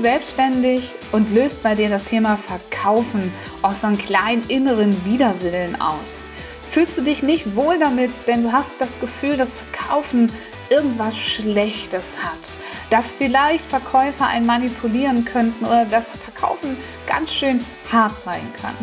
[0.00, 6.24] Selbstständig und löst bei dir das Thema Verkaufen aus so einem kleinen inneren Widerwillen aus?
[6.68, 10.30] Fühlst du dich nicht wohl damit, denn du hast das Gefühl, dass Verkaufen
[10.70, 12.58] irgendwas Schlechtes hat,
[12.90, 18.74] dass vielleicht Verkäufer einen manipulieren könnten oder dass Verkaufen ganz schön hart sein kann?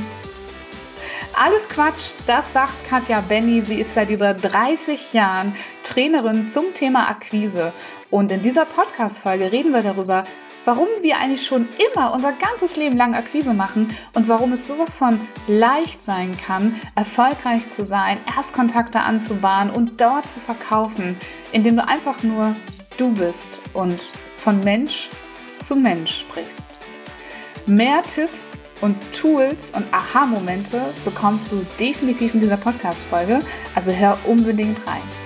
[1.34, 3.62] Alles Quatsch, das sagt Katja Benny.
[3.62, 7.73] Sie ist seit über 30 Jahren Trainerin zum Thema Akquise.
[8.09, 10.26] Und in dieser Podcast-Folge reden wir darüber,
[10.68, 14.98] warum wir eigentlich schon immer unser ganzes Leben lang Akquise machen und warum es sowas
[14.98, 21.16] von leicht sein kann, erfolgreich zu sein, Erstkontakte anzubahnen und dort zu verkaufen,
[21.54, 22.58] indem du einfach nur
[22.98, 24.04] du bist und
[24.36, 25.09] von Mensch
[25.58, 26.68] zu Mensch sprichst.
[27.66, 33.40] Mehr Tipps und Tools und Aha-Momente bekommst du definitiv in dieser Podcast-Folge,
[33.74, 35.17] also hör unbedingt rein.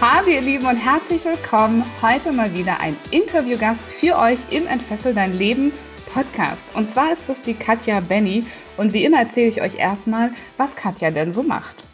[0.00, 1.84] Hallo ihr Lieben und herzlich willkommen.
[2.00, 5.72] Heute mal wieder ein Interviewgast für euch im Entfessel dein Leben
[6.14, 6.62] Podcast.
[6.74, 10.76] Und zwar ist das die Katja Benny und wie immer erzähle ich euch erstmal, was
[10.76, 11.87] Katja denn so macht.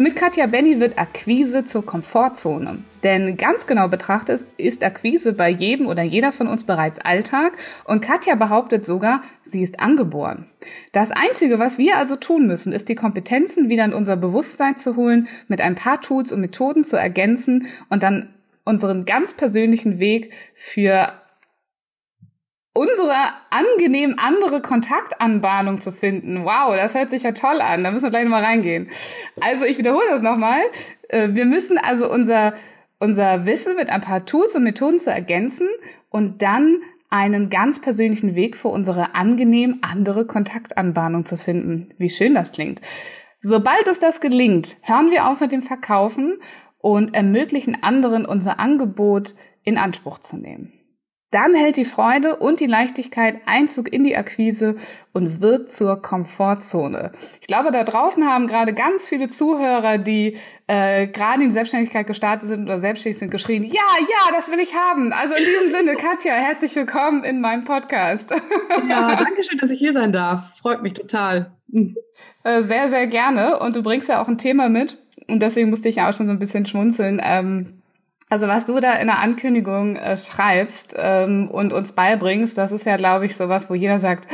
[0.00, 2.78] Mit Katja Benny wird Akquise zur Komfortzone.
[3.02, 7.52] Denn ganz genau betrachtet ist Akquise bei jedem oder jeder von uns bereits Alltag
[7.84, 10.46] und Katja behauptet sogar, sie ist angeboren.
[10.92, 14.96] Das Einzige, was wir also tun müssen, ist die Kompetenzen wieder in unser Bewusstsein zu
[14.96, 18.32] holen, mit ein paar Tools und Methoden zu ergänzen und dann
[18.64, 21.12] unseren ganz persönlichen Weg für
[22.72, 23.14] unsere
[23.50, 26.44] angenehm andere Kontaktanbahnung zu finden.
[26.44, 27.84] Wow, das hört sich ja toll an.
[27.84, 28.88] Da müssen wir gleich nochmal reingehen.
[29.40, 30.60] Also ich wiederhole das nochmal.
[31.08, 32.54] Äh, wir müssen also unser,
[32.98, 35.68] unser Wissen mit ein paar Tools und Methoden zu ergänzen
[36.10, 36.80] und dann
[37.10, 41.92] einen ganz persönlichen Weg für unsere angenehm andere Kontaktanbahnung zu finden.
[41.98, 42.80] Wie schön das klingt.
[43.40, 46.38] Sobald uns das gelingt, hören wir auf mit dem Verkaufen
[46.78, 50.79] und ermöglichen anderen unser Angebot in Anspruch zu nehmen.
[51.30, 54.74] Dann hält die Freude und die Leichtigkeit Einzug in die Akquise
[55.12, 57.12] und wird zur Komfortzone.
[57.40, 60.36] Ich glaube, da draußen haben gerade ganz viele Zuhörer, die
[60.66, 64.58] äh, gerade in die Selbstständigkeit gestartet sind oder selbstständig sind, geschrien, ja, ja, das will
[64.58, 65.12] ich haben.
[65.12, 68.34] Also in diesem Sinne, Katja, herzlich willkommen in meinem Podcast.
[68.88, 70.56] Ja, danke schön, dass ich hier sein darf.
[70.58, 71.52] Freut mich total.
[72.42, 73.58] Äh, sehr, sehr gerne.
[73.60, 74.98] Und du bringst ja auch ein Thema mit.
[75.28, 77.20] Und deswegen musste ich ja auch schon so ein bisschen schmunzeln.
[77.22, 77.79] Ähm,
[78.30, 82.86] also was du da in der Ankündigung äh, schreibst ähm, und uns beibringst, das ist
[82.86, 84.28] ja, glaube ich, sowas, wo jeder sagt,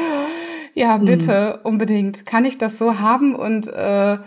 [0.75, 1.07] ja, mhm.
[1.07, 1.67] bitte, mhm.
[1.67, 3.35] unbedingt, kann ich das so haben?
[3.35, 4.19] Und äh,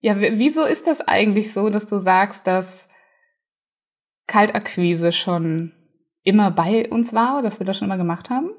[0.00, 2.88] ja, wieso ist das eigentlich so, dass du sagst, dass
[4.26, 5.72] Kaltakquise schon
[6.24, 8.50] immer bei uns war, dass wir das schon immer gemacht haben?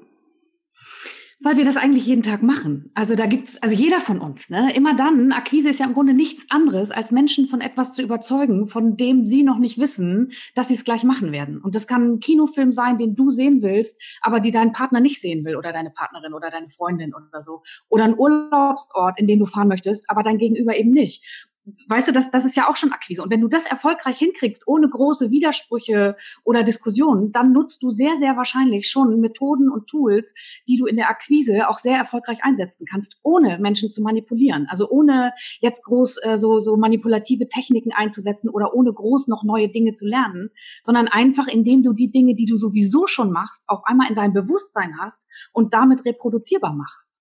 [1.48, 2.90] Weil wir das eigentlich jeden Tag machen.
[2.92, 4.70] Also da gibt's, also jeder von uns, ne?
[4.76, 8.66] Immer dann, Akquise ist ja im Grunde nichts anderes, als Menschen von etwas zu überzeugen,
[8.66, 11.62] von dem sie noch nicht wissen, dass sie es gleich machen werden.
[11.62, 15.22] Und das kann ein Kinofilm sein, den du sehen willst, aber die dein Partner nicht
[15.22, 17.62] sehen will oder deine Partnerin oder deine Freundin oder so.
[17.88, 21.48] Oder ein Urlaubsort, in den du fahren möchtest, aber dein Gegenüber eben nicht
[21.88, 23.22] weißt du, das, das ist ja auch schon Akquise.
[23.22, 28.16] Und wenn du das erfolgreich hinkriegst, ohne große Widersprüche oder Diskussionen, dann nutzt du sehr,
[28.16, 30.34] sehr wahrscheinlich schon Methoden und Tools,
[30.66, 34.66] die du in der Akquise auch sehr erfolgreich einsetzen kannst, ohne Menschen zu manipulieren.
[34.68, 39.68] Also ohne jetzt groß äh, so, so manipulative Techniken einzusetzen oder ohne groß noch neue
[39.68, 40.50] Dinge zu lernen,
[40.82, 44.32] sondern einfach, indem du die Dinge, die du sowieso schon machst, auf einmal in deinem
[44.32, 47.17] Bewusstsein hast und damit reproduzierbar machst.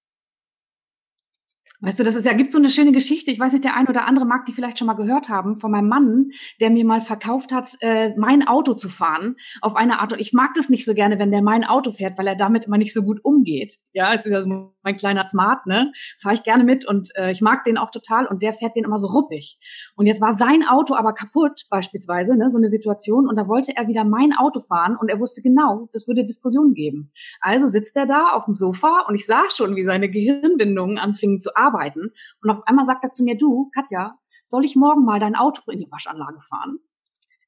[1.80, 3.30] Weißt du, das ist ja, gibt so eine schöne Geschichte.
[3.30, 5.70] Ich weiß nicht, der ein oder andere mag die vielleicht schon mal gehört haben von
[5.70, 10.16] meinem Mann, der mir mal verkauft hat, äh, mein Auto zu fahren auf eine Art.
[10.18, 12.80] Ich mag das nicht so gerne, wenn der mein Auto fährt, weil er damit immer
[12.80, 13.76] nicht so gut umgeht.
[13.94, 15.92] Ja, es ist ja so mein kleiner Smart, ne?
[16.20, 18.86] Fahre ich gerne mit und äh, ich mag den auch total und der fährt den
[18.86, 19.60] immer so ruppig.
[19.96, 22.50] Und jetzt war sein Auto aber kaputt, beispielsweise, ne?
[22.50, 25.90] So eine Situation und da wollte er wieder mein Auto fahren und er wusste genau,
[25.92, 27.12] das würde Diskussionen geben.
[27.40, 31.40] Also sitzt er da auf dem Sofa und ich sah schon, wie seine Gehirnbindungen anfingen
[31.40, 32.12] zu arbeiten arbeiten.
[32.42, 35.70] Und auf einmal sagt er zu mir, du, Katja, soll ich morgen mal dein Auto
[35.72, 36.80] in die Waschanlage fahren?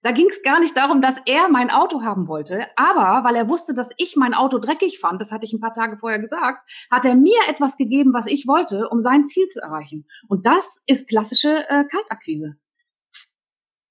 [0.02, 3.50] Da ging es gar nicht darum, dass er mein Auto haben wollte, aber weil er
[3.50, 6.62] wusste, dass ich mein Auto dreckig fand, das hatte ich ein paar Tage vorher gesagt,
[6.90, 10.08] hat er mir etwas gegeben, was ich wollte, um sein Ziel zu erreichen.
[10.30, 12.56] Und das ist klassische äh, Kaltakquise.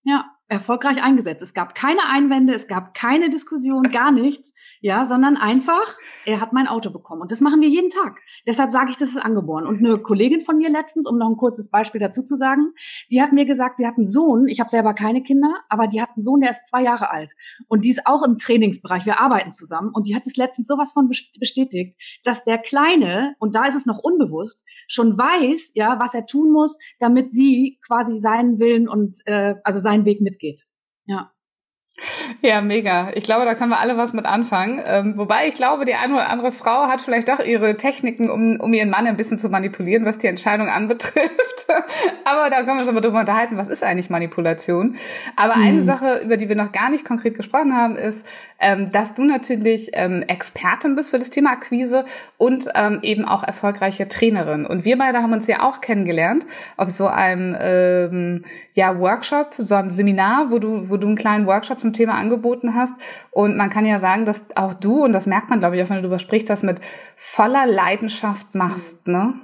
[0.05, 0.38] Ja.
[0.49, 1.43] Erfolgreich eingesetzt.
[1.43, 6.53] Es gab keine Einwände, es gab keine Diskussion, gar nichts ja, sondern einfach, er hat
[6.53, 7.23] mein Auto bekommen.
[7.23, 8.21] Und das machen wir jeden Tag.
[8.47, 9.67] Deshalb sage ich, das ist angeboren.
[9.67, 12.73] Und eine Kollegin von mir letztens, um noch ein kurzes Beispiel dazu zu sagen,
[13.11, 16.01] die hat mir gesagt, sie hat einen Sohn, ich habe selber keine Kinder, aber die
[16.01, 17.33] hat einen Sohn, der ist zwei Jahre alt.
[17.67, 19.91] Und die ist auch im Trainingsbereich, wir arbeiten zusammen.
[19.93, 23.87] Und die hat es letztens sowas von bestätigt, dass der Kleine, und da ist es
[23.87, 29.19] noch unbewusst, schon weiß, ja, was er tun muss, damit sie quasi seinen Willen und
[29.27, 30.67] äh, also seinen Weg mitgeht.
[31.07, 31.33] Ja.
[32.43, 33.11] Ja, mega.
[33.15, 34.81] Ich glaube, da können wir alle was mit anfangen.
[34.87, 38.61] Ähm, wobei ich glaube, die eine oder andere Frau hat vielleicht doch ihre Techniken, um,
[38.61, 41.67] um ihren Mann ein bisschen zu manipulieren, was die Entscheidung anbetrifft.
[42.25, 44.97] Aber da können wir uns aber drüber unterhalten, was ist eigentlich Manipulation.
[45.37, 45.63] Aber mhm.
[45.63, 48.27] eine Sache, über die wir noch gar nicht konkret gesprochen haben, ist,
[48.59, 52.05] ähm, dass du natürlich ähm, Expertin bist für das Thema Akquise
[52.37, 54.67] und ähm, eben auch erfolgreiche Trainerin.
[54.67, 56.47] Und wir beide haben uns ja auch kennengelernt
[56.77, 61.47] auf so einem ähm, ja, Workshop, so einem Seminar, wo du, wo du einen kleinen
[61.47, 62.95] Workshop zum Thema angeboten hast.
[63.31, 65.89] Und man kann ja sagen, dass auch du, und das merkt man, glaube ich, auch
[65.89, 66.81] wenn du darüber sprichst, das mit
[67.17, 69.35] voller Leidenschaft machst, ne?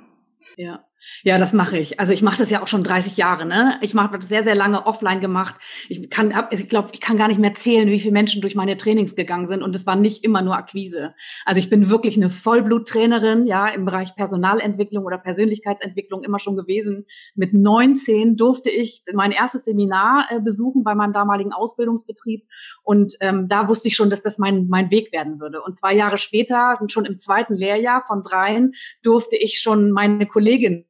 [0.57, 0.85] Ja.
[1.23, 1.99] Ja, das mache ich.
[2.01, 3.47] Also ich mache das ja auch schon 30 Jahre.
[3.47, 3.79] Ne?
[3.81, 5.57] Ich mache das sehr, sehr lange offline gemacht.
[5.89, 8.77] Ich kann, ich glaube, ich kann gar nicht mehr zählen, wie viele Menschen durch meine
[8.77, 9.63] Trainings gegangen sind.
[9.63, 11.15] Und es war nicht immer nur Akquise.
[11.47, 17.07] Also ich bin wirklich eine Vollbluttrainerin, ja, im Bereich Personalentwicklung oder Persönlichkeitsentwicklung immer schon gewesen.
[17.35, 22.45] Mit 19 durfte ich mein erstes Seminar äh, besuchen bei meinem damaligen Ausbildungsbetrieb.
[22.83, 25.63] Und ähm, da wusste ich schon, dass das mein, mein Weg werden würde.
[25.63, 28.73] Und zwei Jahre später, schon im zweiten Lehrjahr von dreien,
[29.03, 30.85] durfte ich schon meine Kollegin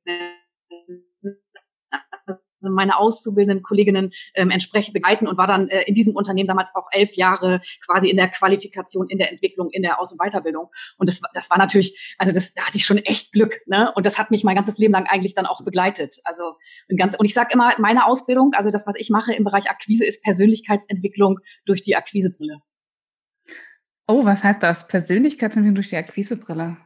[2.71, 6.87] meine auszubildenden Kolleginnen ähm, entsprechend begleiten und war dann äh, in diesem Unternehmen damals auch
[6.93, 10.69] elf Jahre quasi in der Qualifikation, in der Entwicklung, in der Aus- und Weiterbildung.
[10.99, 13.93] Und das, das war natürlich, also das, da hatte ich schon echt Glück, ne?
[13.95, 16.17] Und das hat mich mein ganzes Leben lang eigentlich dann auch begleitet.
[16.25, 16.55] Also
[16.89, 19.71] und ganz, und ich sage immer, meine Ausbildung, also das, was ich mache im Bereich
[19.71, 22.59] Akquise, ist Persönlichkeitsentwicklung durch die Akquisebrille.
[24.07, 24.87] Oh, was heißt das?
[24.87, 26.77] Persönlichkeitsentwicklung durch die Akquisebrille?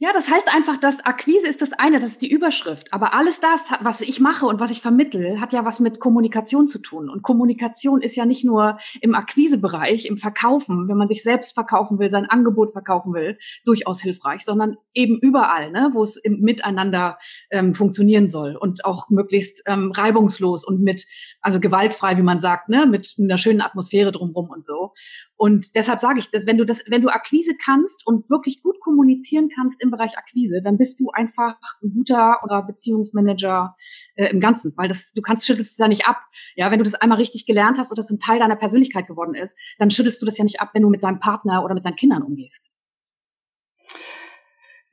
[0.00, 2.92] Ja, das heißt einfach, dass Akquise ist das eine, das ist die Überschrift.
[2.92, 6.68] Aber alles das, was ich mache und was ich vermittel, hat ja was mit Kommunikation
[6.68, 7.10] zu tun.
[7.10, 11.98] Und Kommunikation ist ja nicht nur im Akquisebereich, im Verkaufen, wenn man sich selbst verkaufen
[11.98, 17.18] will, sein Angebot verkaufen will, durchaus hilfreich, sondern eben überall, ne, wo es im Miteinander
[17.50, 21.06] ähm, funktionieren soll und auch möglichst ähm, reibungslos und mit,
[21.40, 24.92] also gewaltfrei, wie man sagt, ne, mit einer schönen Atmosphäre drumherum und so.
[25.34, 28.78] Und deshalb sage ich, dass wenn du das, wenn du Akquise kannst und wirklich gut
[28.80, 33.74] kommunizieren kannst im Bereich Akquise, dann bist du einfach ein guter oder Beziehungsmanager
[34.14, 36.20] äh, im Ganzen, weil das, du kannst schüttelst es ja nicht ab.
[36.54, 39.34] Ja, wenn du das einmal richtig gelernt hast und das ein Teil deiner Persönlichkeit geworden
[39.34, 41.84] ist, dann schüttelst du das ja nicht ab, wenn du mit deinem Partner oder mit
[41.84, 42.70] deinen Kindern umgehst.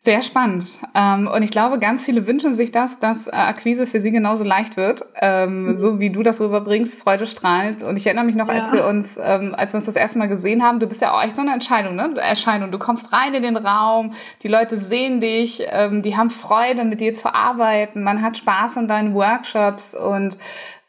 [0.05, 0.65] Sehr spannend.
[0.93, 4.43] Ähm, und ich glaube, ganz viele wünschen sich das, dass äh, Akquise für sie genauso
[4.43, 5.77] leicht wird, ähm, mhm.
[5.79, 7.81] so wie du das rüberbringst, Freude strahlend.
[7.81, 8.53] Und ich erinnere mich noch, ja.
[8.53, 11.11] als wir uns, ähm, als wir uns das erste Mal gesehen haben, du bist ja
[11.11, 12.13] auch echt so eine Entscheidung, ne?
[12.17, 12.71] Erscheinung.
[12.71, 14.13] Du kommst rein in den Raum,
[14.43, 18.87] die Leute sehen dich, die haben Freude, mit dir zu arbeiten, man hat Spaß an
[18.87, 20.37] deinen Workshops und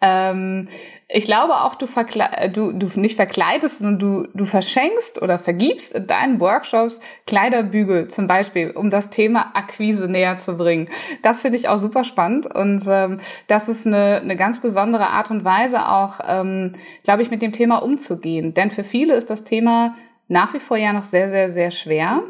[0.03, 0.69] ähm,
[1.09, 5.93] ich glaube auch, du, verkle du, du nicht verkleidest, sondern du, du verschenkst oder vergibst
[5.93, 10.89] in deinen Workshops Kleiderbügel zum Beispiel, um das Thema Akquise näher zu bringen.
[11.23, 15.31] Das finde ich auch super spannend und ähm, das ist eine, eine ganz besondere Art
[15.31, 16.73] und Weise auch, ähm,
[17.05, 18.53] glaube ich, mit dem Thema umzugehen.
[18.55, 19.95] Denn für viele ist das Thema
[20.27, 22.25] nach wie vor ja noch sehr, sehr, sehr schwer.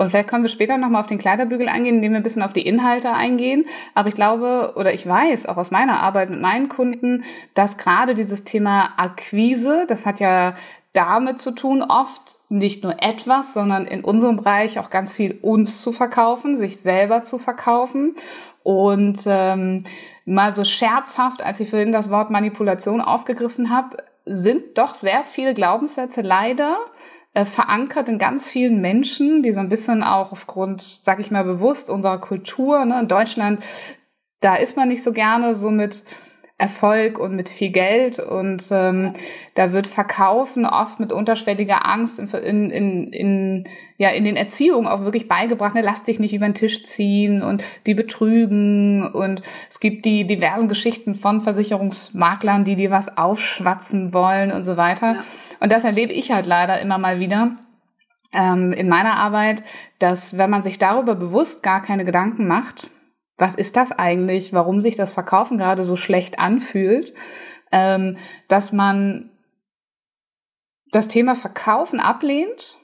[0.00, 2.54] Und vielleicht können wir später nochmal auf den Kleiderbügel eingehen, indem wir ein bisschen auf
[2.54, 3.66] die Inhalte eingehen.
[3.94, 8.14] Aber ich glaube oder ich weiß auch aus meiner Arbeit mit meinen Kunden, dass gerade
[8.14, 10.54] dieses Thema Akquise, das hat ja
[10.94, 15.82] damit zu tun, oft nicht nur etwas, sondern in unserem Bereich auch ganz viel uns
[15.82, 18.14] zu verkaufen, sich selber zu verkaufen.
[18.62, 19.84] Und ähm,
[20.24, 25.52] mal so scherzhaft, als ich vorhin das Wort Manipulation aufgegriffen habe, sind doch sehr viele
[25.52, 26.78] Glaubenssätze leider
[27.32, 31.44] äh, verankert in ganz vielen Menschen, die so ein bisschen auch aufgrund, sag ich mal
[31.44, 33.62] bewusst, unserer Kultur, ne, in Deutschland,
[34.40, 36.04] da ist man nicht so gerne so mit
[36.60, 39.14] Erfolg und mit viel Geld und ähm,
[39.54, 43.64] da wird Verkaufen oft mit unterschwelliger Angst in, in, in,
[43.96, 47.42] ja, in den Erziehungen auch wirklich beigebracht, ne, lass dich nicht über den Tisch ziehen
[47.42, 49.40] und die betrügen und
[49.70, 55.14] es gibt die diversen Geschichten von Versicherungsmaklern, die dir was aufschwatzen wollen und so weiter.
[55.14, 55.24] Ja.
[55.60, 57.56] Und das erlebe ich halt leider immer mal wieder
[58.34, 59.62] ähm, in meiner Arbeit,
[59.98, 62.90] dass wenn man sich darüber bewusst gar keine Gedanken macht,
[63.40, 67.14] was ist das eigentlich, warum sich das Verkaufen gerade so schlecht anfühlt,
[67.72, 68.18] ähm,
[68.48, 69.30] dass man
[70.92, 72.79] das Thema Verkaufen ablehnt,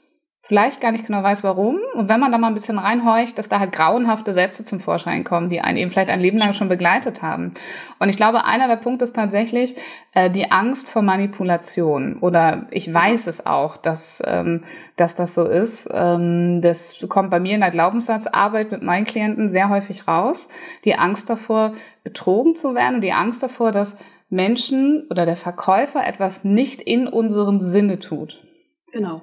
[0.47, 1.81] vielleicht gar nicht genau weiß, warum.
[1.95, 5.25] Und wenn man da mal ein bisschen reinhorcht, dass da halt grauenhafte Sätze zum Vorschein
[5.25, 7.53] kommen, die einen eben vielleicht ein Leben lang schon begleitet haben.
[7.99, 9.75] Und ich glaube, einer der Punkte ist tatsächlich
[10.15, 12.19] äh, die Angst vor Manipulation.
[12.21, 14.62] Oder ich weiß es auch, dass, ähm,
[14.97, 15.88] dass das so ist.
[15.93, 20.49] Ähm, das kommt bei mir in der Glaubenssatzarbeit mit meinen Klienten sehr häufig raus.
[20.85, 21.73] Die Angst davor,
[22.05, 23.97] betrogen zu werden und die Angst davor, dass
[24.29, 28.43] Menschen oder der Verkäufer etwas nicht in unserem Sinne tut.
[28.93, 29.23] Genau.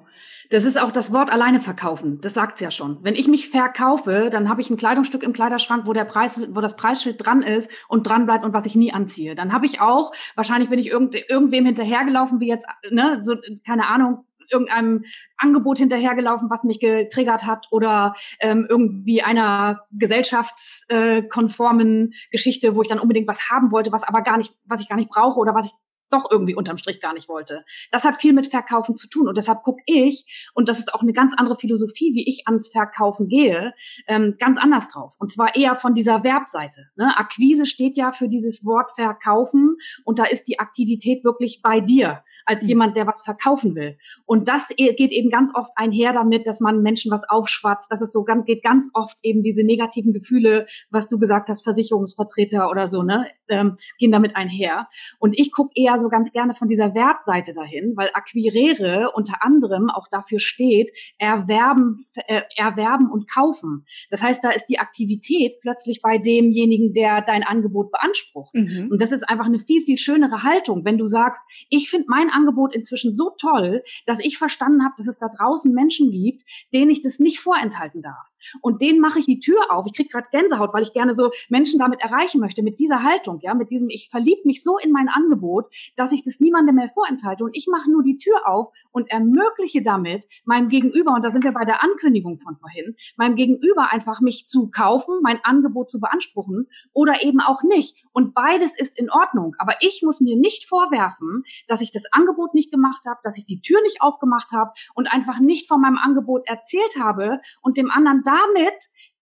[0.53, 2.21] Das ist auch das Wort alleine verkaufen.
[2.21, 2.99] Das sagt's ja schon.
[3.01, 6.61] Wenn ich mich verkaufe, dann habe ich ein Kleidungsstück im Kleiderschrank, wo der Preis, wo
[6.61, 9.33] das Preisschild dran ist und dran bleibt und was ich nie anziehe.
[9.33, 13.87] Dann habe ich auch, wahrscheinlich bin ich irgend, irgendwem hinterhergelaufen, wie jetzt, ne, so, keine
[13.87, 15.05] Ahnung, irgendeinem
[15.37, 22.89] Angebot hinterhergelaufen, was mich getriggert hat oder ähm, irgendwie einer gesellschaftskonformen äh, Geschichte, wo ich
[22.89, 25.55] dann unbedingt was haben wollte, was aber gar nicht, was ich gar nicht brauche oder
[25.55, 25.71] was ich
[26.13, 27.65] doch irgendwie unterm Strich gar nicht wollte.
[27.91, 31.01] Das hat viel mit Verkaufen zu tun und deshalb gucke ich, und das ist auch
[31.01, 33.73] eine ganz andere Philosophie, wie ich ans Verkaufen gehe,
[34.07, 35.15] ähm, ganz anders drauf.
[35.19, 36.89] Und zwar eher von dieser Verbseite.
[36.95, 37.17] Ne?
[37.17, 42.23] Akquise steht ja für dieses Wort Verkaufen und da ist die Aktivität wirklich bei dir
[42.45, 42.69] als mhm.
[42.69, 43.97] jemand, der was verkaufen will.
[44.25, 47.87] Und das e-, geht eben ganz oft einher damit, dass man Menschen was aufschwatzt.
[47.89, 51.63] Das ist so ganz, geht ganz oft eben diese negativen Gefühle, was du gesagt hast,
[51.63, 54.87] Versicherungsvertreter oder so, ne, ähm, gehen damit einher.
[55.19, 59.89] Und ich gucke eher so ganz gerne von dieser Verbseite dahin, weil acquirere unter anderem
[59.89, 61.97] auch dafür steht, erwerben,
[62.27, 63.85] äh, erwerben und kaufen.
[64.09, 68.53] Das heißt, da ist die Aktivität plötzlich bei demjenigen, der dein Angebot beansprucht.
[68.53, 68.89] Mhm.
[68.91, 72.29] Und das ist einfach eine viel, viel schönere Haltung, wenn du sagst, ich finde mein
[72.33, 76.91] Angebot inzwischen so toll, dass ich verstanden habe, dass es da draußen Menschen gibt, denen
[76.91, 78.31] ich das nicht vorenthalten darf.
[78.61, 79.85] Und denen mache ich die Tür auf.
[79.87, 83.39] Ich kriege gerade Gänsehaut, weil ich gerne so Menschen damit erreichen möchte, mit dieser Haltung,
[83.41, 86.89] ja, mit diesem, ich verliebe mich so in mein Angebot, dass ich das niemandem mehr
[86.89, 87.43] vorenthalte.
[87.43, 91.43] Und ich mache nur die Tür auf und ermögliche damit meinem Gegenüber, und da sind
[91.43, 95.99] wir bei der Ankündigung von vorhin, meinem Gegenüber einfach mich zu kaufen, mein Angebot zu
[95.99, 98.03] beanspruchen oder eben auch nicht.
[98.11, 99.55] Und beides ist in Ordnung.
[99.57, 103.37] Aber ich muss mir nicht vorwerfen, dass ich das Angebot Angebot nicht gemacht habe, dass
[103.37, 107.77] ich die Tür nicht aufgemacht habe und einfach nicht von meinem Angebot erzählt habe und
[107.77, 108.77] dem anderen damit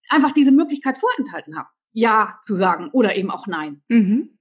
[0.10, 3.81] einfach diese Möglichkeit vorenthalten habe, ja zu sagen oder eben auch nein.
[3.88, 4.38] Mhm.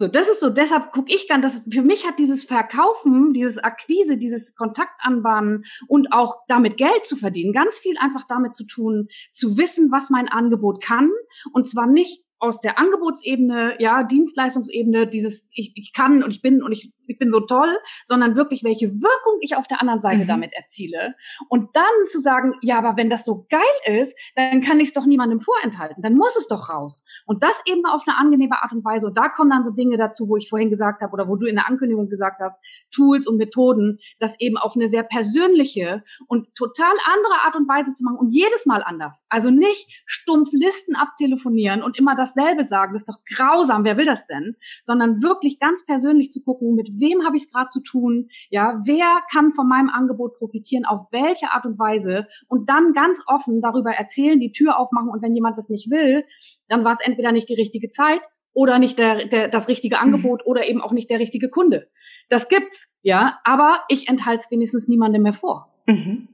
[0.00, 3.58] So, das ist so, deshalb gucke ich gern, dass für mich hat dieses Verkaufen, dieses
[3.58, 9.08] Akquise, dieses Kontaktanbahnen und auch damit Geld zu verdienen, ganz viel einfach damit zu tun,
[9.32, 11.10] zu wissen, was mein Angebot kann.
[11.52, 16.62] Und zwar nicht aus der Angebotsebene, ja, Dienstleistungsebene, dieses ich, ich kann und ich bin
[16.62, 20.24] und ich, ich bin so toll, sondern wirklich, welche Wirkung ich auf der anderen Seite
[20.24, 20.28] mhm.
[20.28, 21.14] damit erziele.
[21.48, 23.60] Und dann zu sagen, ja, aber wenn das so geil
[24.00, 27.04] ist, dann kann ich es doch niemandem vorenthalten, dann muss es doch raus.
[27.26, 29.06] Und das eben auf eine angenehme Art und Weise.
[29.06, 31.46] Und da kommen dann so Dinge dazu, wo ich vorhin gesagt habe oder wo du
[31.46, 32.58] in der Ankündigung gesagt hast,
[32.90, 37.94] Tools und Methoden, das eben auf eine sehr persönliche und total andere Art und Weise
[37.94, 39.24] zu machen und jedes Mal anders.
[39.28, 43.96] Also nicht stumpf Listen abtelefonieren und immer das dasselbe sagen, das ist doch grausam, wer
[43.96, 44.56] will das denn?
[44.82, 48.28] Sondern wirklich ganz persönlich zu gucken, mit wem habe ich es gerade zu tun?
[48.50, 52.26] Ja, wer kann von meinem Angebot profitieren, auf welche Art und Weise?
[52.48, 56.24] Und dann ganz offen darüber erzählen, die Tür aufmachen und wenn jemand das nicht will,
[56.68, 60.02] dann war es entweder nicht die richtige Zeit oder nicht der, der, das richtige mhm.
[60.02, 61.88] Angebot oder eben auch nicht der richtige Kunde.
[62.28, 65.72] Das gibt's, ja, aber ich enthalte es wenigstens niemandem mehr vor.
[65.86, 66.28] Mhm.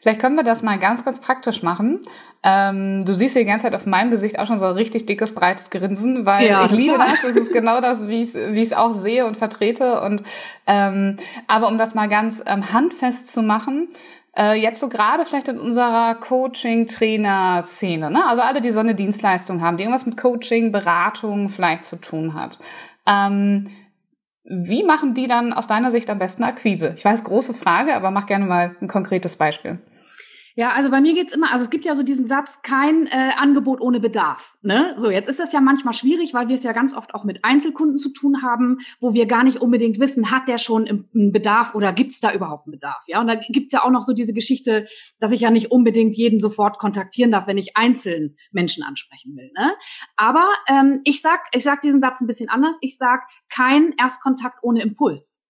[0.00, 2.00] Vielleicht können wir das mal ganz, ganz praktisch machen.
[2.42, 5.06] Ähm, du siehst hier die ganze Zeit auf meinem Gesicht auch schon so ein richtig
[5.06, 7.22] dickes, breites Grinsen, weil ja, ich liebe das.
[7.22, 10.00] Es ist genau das, wie ich es auch sehe und vertrete.
[10.00, 10.24] Und
[10.66, 13.88] ähm, aber um das mal ganz ähm, handfest zu machen,
[14.36, 18.26] äh, jetzt so gerade vielleicht in unserer Coaching-Trainer-Szene, ne?
[18.26, 22.34] also alle, die so eine Dienstleistung haben, die irgendwas mit Coaching, Beratung vielleicht zu tun
[22.34, 22.58] hat.
[23.06, 23.68] Ähm,
[24.44, 26.94] wie machen die dann aus deiner Sicht am besten Akquise?
[26.96, 29.78] Ich weiß, große Frage, aber mach gerne mal ein konkretes Beispiel.
[30.54, 33.30] Ja, also bei mir geht's immer, also es gibt ja so diesen Satz, kein äh,
[33.36, 34.56] Angebot ohne Bedarf.
[34.62, 34.94] Ne?
[34.98, 37.44] So, jetzt ist das ja manchmal schwierig, weil wir es ja ganz oft auch mit
[37.44, 41.74] Einzelkunden zu tun haben, wo wir gar nicht unbedingt wissen, hat der schon einen Bedarf
[41.74, 43.02] oder gibt's da überhaupt einen Bedarf?
[43.06, 44.86] Ja, und da gibt's ja auch noch so diese Geschichte,
[45.20, 49.50] dass ich ja nicht unbedingt jeden sofort kontaktieren darf, wenn ich einzeln Menschen ansprechen will.
[49.56, 49.72] Ne?
[50.16, 52.76] Aber ähm, ich sag, ich sag diesen Satz ein bisschen anders.
[52.80, 55.46] Ich sag kein Erstkontakt ohne Impuls.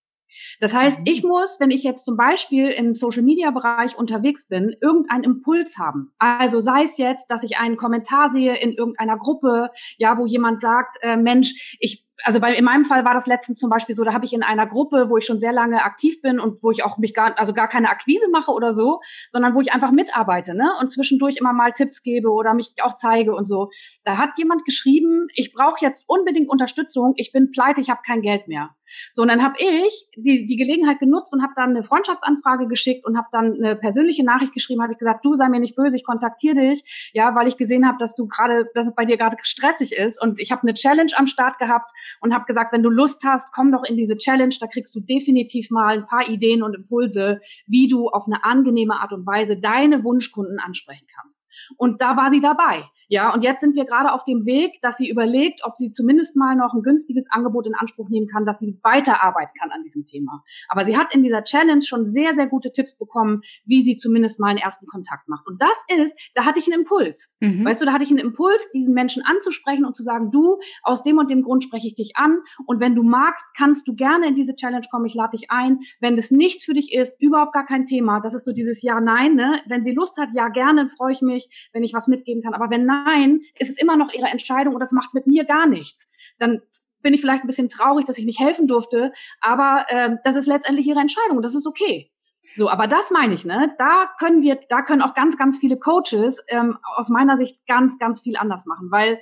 [0.60, 1.06] Das heißt, mhm.
[1.06, 6.12] ich muss, wenn ich jetzt zum Beispiel im Social-Media-Bereich unterwegs bin, irgendeinen Impuls haben.
[6.18, 10.60] Also sei es jetzt, dass ich einen Kommentar sehe in irgendeiner Gruppe, ja, wo jemand
[10.60, 14.04] sagt, äh, Mensch, ich also bei, in meinem Fall war das letztens zum Beispiel so,
[14.04, 16.70] da habe ich in einer Gruppe, wo ich schon sehr lange aktiv bin und wo
[16.70, 19.90] ich auch mich gar, also gar keine Akquise mache oder so, sondern wo ich einfach
[19.90, 20.70] mitarbeite, ne?
[20.80, 23.70] Und zwischendurch immer mal Tipps gebe oder mich auch zeige und so.
[24.04, 28.22] Da hat jemand geschrieben, ich brauche jetzt unbedingt Unterstützung, ich bin pleite, ich habe kein
[28.22, 28.70] Geld mehr.
[29.12, 33.04] So, und dann habe ich die, die Gelegenheit genutzt und habe dann eine Freundschaftsanfrage geschickt
[33.04, 35.96] und habe dann eine persönliche Nachricht geschrieben, habe ich gesagt, du sei mir nicht böse,
[35.96, 39.16] ich kontaktiere dich, ja, weil ich gesehen habe, dass du gerade, dass es bei dir
[39.16, 42.82] gerade stressig ist und ich habe eine Challenge am Start gehabt und habe gesagt, wenn
[42.82, 46.28] du Lust hast, komm doch in diese Challenge, da kriegst du definitiv mal ein paar
[46.28, 51.46] Ideen und Impulse, wie du auf eine angenehme Art und Weise deine Wunschkunden ansprechen kannst.
[51.76, 52.84] Und da war sie dabei.
[53.12, 56.34] Ja, und jetzt sind wir gerade auf dem Weg, dass sie überlegt, ob sie zumindest
[56.34, 60.06] mal noch ein günstiges Angebot in Anspruch nehmen kann, dass sie weiterarbeiten kann an diesem
[60.06, 60.42] Thema.
[60.70, 64.40] Aber sie hat in dieser Challenge schon sehr, sehr gute Tipps bekommen, wie sie zumindest
[64.40, 65.46] mal einen ersten Kontakt macht.
[65.46, 67.34] Und das ist, da hatte ich einen Impuls.
[67.40, 67.66] Mhm.
[67.66, 71.02] Weißt du, da hatte ich einen Impuls, diesen Menschen anzusprechen und zu sagen, du, aus
[71.02, 72.38] dem und dem Grund spreche ich dich an.
[72.64, 75.04] Und wenn du magst, kannst du gerne in diese Challenge kommen.
[75.04, 75.80] Ich lade dich ein.
[76.00, 78.20] Wenn das nichts für dich ist, überhaupt gar kein Thema.
[78.20, 79.60] Das ist so dieses Ja, Nein, ne?
[79.66, 82.54] Wenn sie Lust hat, ja, gerne, freue ich mich, wenn ich was mitgeben kann.
[82.54, 85.44] Aber wenn nein, nein, ist es immer noch ihre Entscheidung und das macht mit mir
[85.44, 86.08] gar nichts.
[86.38, 86.60] Dann
[87.00, 90.46] bin ich vielleicht ein bisschen traurig, dass ich nicht helfen durfte, aber äh, das ist
[90.46, 92.10] letztendlich ihre Entscheidung und das ist okay.
[92.54, 93.74] So, aber das meine ich, ne?
[93.78, 97.98] Da können wir, da können auch ganz, ganz viele Coaches ähm, aus meiner Sicht ganz,
[97.98, 99.18] ganz viel anders machen, weil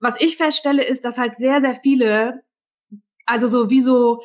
[0.00, 2.42] was ich feststelle, ist, dass halt sehr, sehr viele
[3.30, 4.22] also so wie so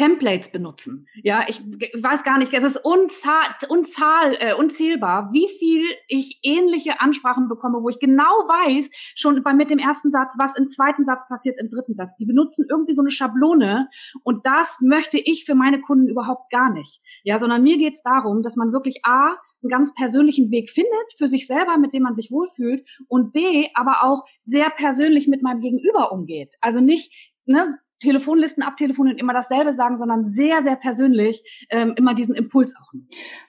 [0.00, 1.06] Templates benutzen.
[1.22, 7.02] Ja, ich weiß gar nicht, es ist unzahl, unzahl, äh, unzählbar, wie viel ich ähnliche
[7.02, 11.04] Ansprachen bekomme, wo ich genau weiß, schon bei, mit dem ersten Satz, was im zweiten
[11.04, 12.16] Satz passiert, im dritten Satz.
[12.16, 13.88] Die benutzen irgendwie so eine Schablone
[14.24, 17.02] und das möchte ich für meine Kunden überhaupt gar nicht.
[17.22, 21.12] Ja, sondern mir geht es darum, dass man wirklich A, einen ganz persönlichen Weg findet
[21.18, 25.42] für sich selber, mit dem man sich wohlfühlt und B, aber auch sehr persönlich mit
[25.42, 26.54] meinem Gegenüber umgeht.
[26.62, 27.12] Also nicht,
[27.44, 32.92] ne, Telefonlisten abtelefonieren immer dasselbe sagen, sondern sehr, sehr persönlich ähm, immer diesen Impuls auch.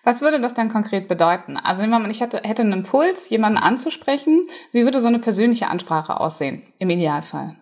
[0.03, 1.58] Was würde das dann konkret bedeuten?
[1.58, 4.46] Also wir mal, ich hätte, hätte einen Impuls, jemanden anzusprechen.
[4.72, 7.61] Wie würde so eine persönliche Ansprache aussehen im Idealfall?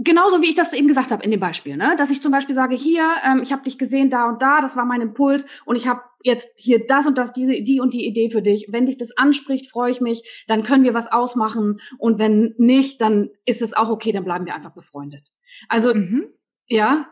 [0.00, 1.96] Genauso wie ich das eben gesagt habe in dem Beispiel, ne?
[1.98, 4.76] dass ich zum Beispiel sage, hier, ähm, ich habe dich gesehen da und da, das
[4.76, 8.06] war mein Impuls und ich habe jetzt hier das und das, diese, die und die
[8.06, 8.68] Idee für dich.
[8.70, 13.00] Wenn dich das anspricht, freue ich mich, dann können wir was ausmachen und wenn nicht,
[13.00, 15.32] dann ist es auch okay, dann bleiben wir einfach befreundet.
[15.68, 16.28] Also, mhm.
[16.68, 17.08] ja,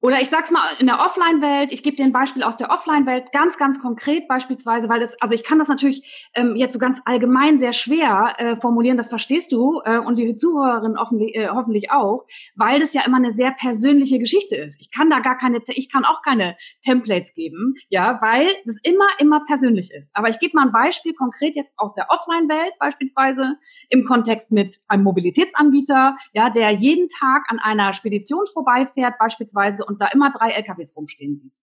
[0.00, 3.32] oder ich sag's mal in der Offline-Welt, ich gebe dir ein Beispiel aus der Offline-Welt,
[3.32, 7.00] ganz, ganz konkret beispielsweise, weil es, also ich kann das natürlich ähm, jetzt so ganz
[7.04, 10.94] allgemein sehr schwer äh, formulieren, das verstehst du äh, und die Zuhörerin
[11.34, 14.80] äh, hoffentlich auch, weil das ja immer eine sehr persönliche Geschichte ist.
[14.80, 19.08] Ich kann da gar keine, ich kann auch keine Templates geben, ja, weil das immer,
[19.18, 20.14] immer persönlich ist.
[20.14, 23.56] Aber ich gebe mal ein Beispiel konkret jetzt aus der Offline-Welt beispielsweise
[23.88, 30.00] im Kontext mit einem Mobilitätsanbieter, ja, der jeden Tag an einer Spedition vorbeifährt beispielsweise und
[30.00, 31.58] da immer drei LKWs rumstehen sieht.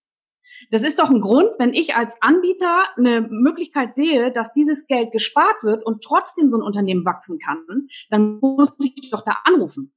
[0.70, 5.12] Das ist doch ein Grund, wenn ich als Anbieter eine Möglichkeit sehe, dass dieses Geld
[5.12, 7.58] gespart wird und trotzdem so ein Unternehmen wachsen kann,
[8.10, 9.92] dann muss ich doch da anrufen.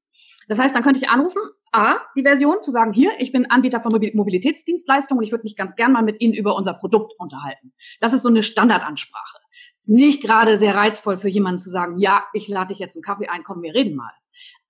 [0.47, 3.79] Das heißt, dann könnte ich anrufen, A, die Version, zu sagen, hier, ich bin Anbieter
[3.79, 7.73] von Mobilitätsdienstleistungen und ich würde mich ganz gern mal mit Ihnen über unser Produkt unterhalten.
[7.99, 9.37] Das ist so eine Standardansprache.
[9.79, 13.03] Ist nicht gerade sehr reizvoll für jemanden zu sagen, ja, ich lade dich jetzt einen
[13.03, 14.11] Kaffee ein, komm, wir reden mal.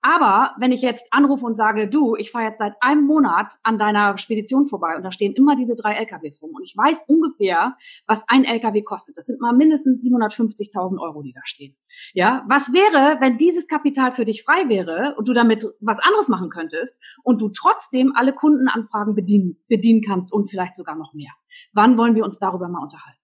[0.02, 3.78] Aber wenn ich jetzt anrufe und sage, du, ich fahre jetzt seit einem Monat an
[3.78, 7.76] deiner Spedition vorbei und da stehen immer diese drei LKWs rum und ich weiß ungefähr,
[8.06, 9.18] was ein LKW kostet.
[9.18, 11.76] Das sind mal mindestens 750.000 Euro, die da stehen.
[12.14, 16.28] Ja, was wäre, wenn dieses Kapital für dich frei wäre und du damit was anderes
[16.28, 21.32] machen könntest und du trotzdem alle Kundenanfragen bedienen, bedienen kannst und vielleicht sogar noch mehr?
[21.72, 23.19] Wann wollen wir uns darüber mal unterhalten?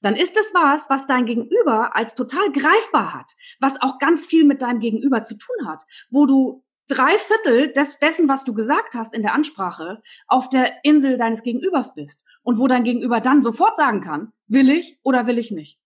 [0.00, 4.44] Dann ist es was, was dein Gegenüber als total greifbar hat, was auch ganz viel
[4.44, 8.94] mit deinem Gegenüber zu tun hat, wo du drei Viertel des, dessen, was du gesagt
[8.94, 13.42] hast in der Ansprache, auf der Insel deines Gegenübers bist und wo dein Gegenüber dann
[13.42, 15.78] sofort sagen kann, will ich oder will ich nicht.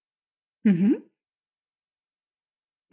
[0.62, 1.02] Mhm.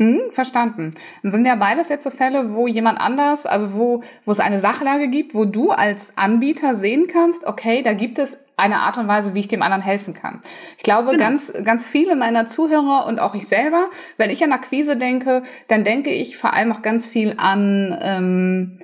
[0.01, 0.95] Hm, verstanden.
[1.21, 4.59] Dann sind ja beides jetzt so Fälle, wo jemand anders, also wo, wo es eine
[4.59, 9.07] Sachlage gibt, wo du als Anbieter sehen kannst, okay, da gibt es eine Art und
[9.07, 10.41] Weise, wie ich dem anderen helfen kann.
[10.77, 11.23] Ich glaube, genau.
[11.23, 15.83] ganz, ganz viele meiner Zuhörer und auch ich selber, wenn ich an Akquise denke, dann
[15.83, 18.79] denke ich vor allem auch ganz viel an, ähm,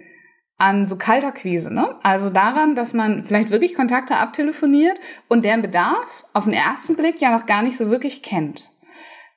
[0.58, 1.96] an so Kaltakquise, ne?
[2.02, 7.22] Also daran, dass man vielleicht wirklich Kontakte abtelefoniert und deren Bedarf auf den ersten Blick
[7.22, 8.72] ja noch gar nicht so wirklich kennt.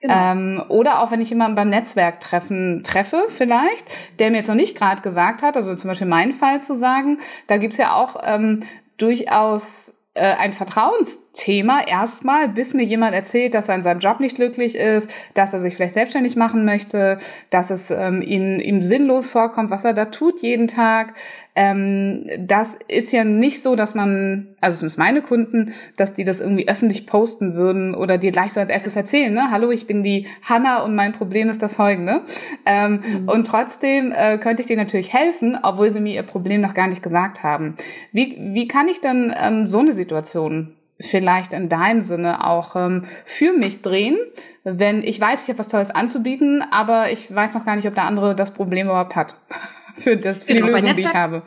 [0.01, 0.33] Genau.
[0.33, 3.85] Ähm, oder auch wenn ich jemanden beim Netzwerktreffen treffe, vielleicht,
[4.19, 7.19] der mir jetzt noch nicht gerade gesagt hat, also zum Beispiel meinen Fall zu sagen,
[7.49, 8.63] da gibt's ja auch ähm,
[8.97, 14.19] durchaus äh, ein Vertrauens Thema erstmal, bis mir jemand erzählt, dass er in seinem Job
[14.19, 17.19] nicht glücklich ist, dass er sich vielleicht selbstständig machen möchte,
[17.51, 21.15] dass es ähm, ihm, ihm sinnlos vorkommt, was er da tut jeden Tag.
[21.55, 26.41] Ähm, das ist ja nicht so, dass man, also zumindest meine Kunden, dass die das
[26.41, 29.53] irgendwie öffentlich posten würden oder dir gleich so als erstes erzählen, ne?
[29.53, 32.23] Hallo, ich bin die Hanna und mein Problem ist das folgende.
[32.67, 33.29] Ähm, mhm.
[33.29, 36.89] Und trotzdem äh, könnte ich dir natürlich helfen, obwohl sie mir ihr Problem noch gar
[36.89, 37.77] nicht gesagt haben.
[38.11, 43.05] Wie, wie kann ich dann ähm, so eine Situation vielleicht in deinem Sinne auch ähm,
[43.25, 44.19] für mich drehen,
[44.65, 47.95] wenn ich weiß, ich habe was Tolles anzubieten, aber ich weiß noch gar nicht, ob
[47.95, 49.37] der andere das Problem überhaupt hat
[49.97, 51.43] für, das, für genau, die Lösung, die ich habe.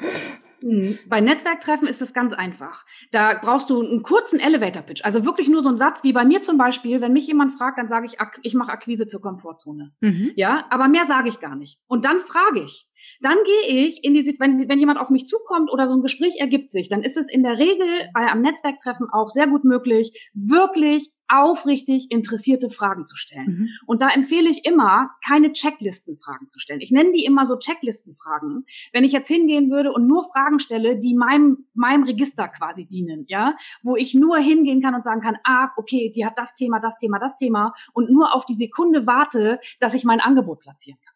[0.64, 2.86] Hm, bei Netzwerktreffen ist es ganz einfach.
[3.12, 5.04] Da brauchst du einen kurzen Elevator-Pitch.
[5.04, 7.78] Also wirklich nur so einen Satz wie bei mir zum Beispiel, wenn mich jemand fragt,
[7.78, 9.92] dann sage ich, ich mache Akquise zur Komfortzone.
[10.00, 10.32] Mhm.
[10.36, 11.80] Ja, aber mehr sage ich gar nicht.
[11.88, 12.88] Und dann frage ich.
[13.24, 16.36] Dann gehe ich in die, wenn, wenn jemand auf mich zukommt oder so ein Gespräch
[16.40, 20.30] ergibt sich, dann ist es in der Regel bei einem Netzwerktreffen auch sehr gut möglich,
[20.34, 23.46] wirklich aufrichtig interessierte Fragen zu stellen.
[23.46, 23.70] Mhm.
[23.86, 26.82] Und da empfehle ich immer, keine Checklistenfragen zu stellen.
[26.82, 28.66] Ich nenne die immer so Checklistenfragen.
[28.92, 33.24] Wenn ich jetzt hingehen würde und nur Fragen stelle, die meinem, meinem Register quasi dienen,
[33.30, 36.80] ja, wo ich nur hingehen kann und sagen kann, ah, okay, die hat das Thema,
[36.80, 41.00] das Thema, das Thema und nur auf die Sekunde warte, dass ich mein Angebot platzieren
[41.04, 41.13] kann.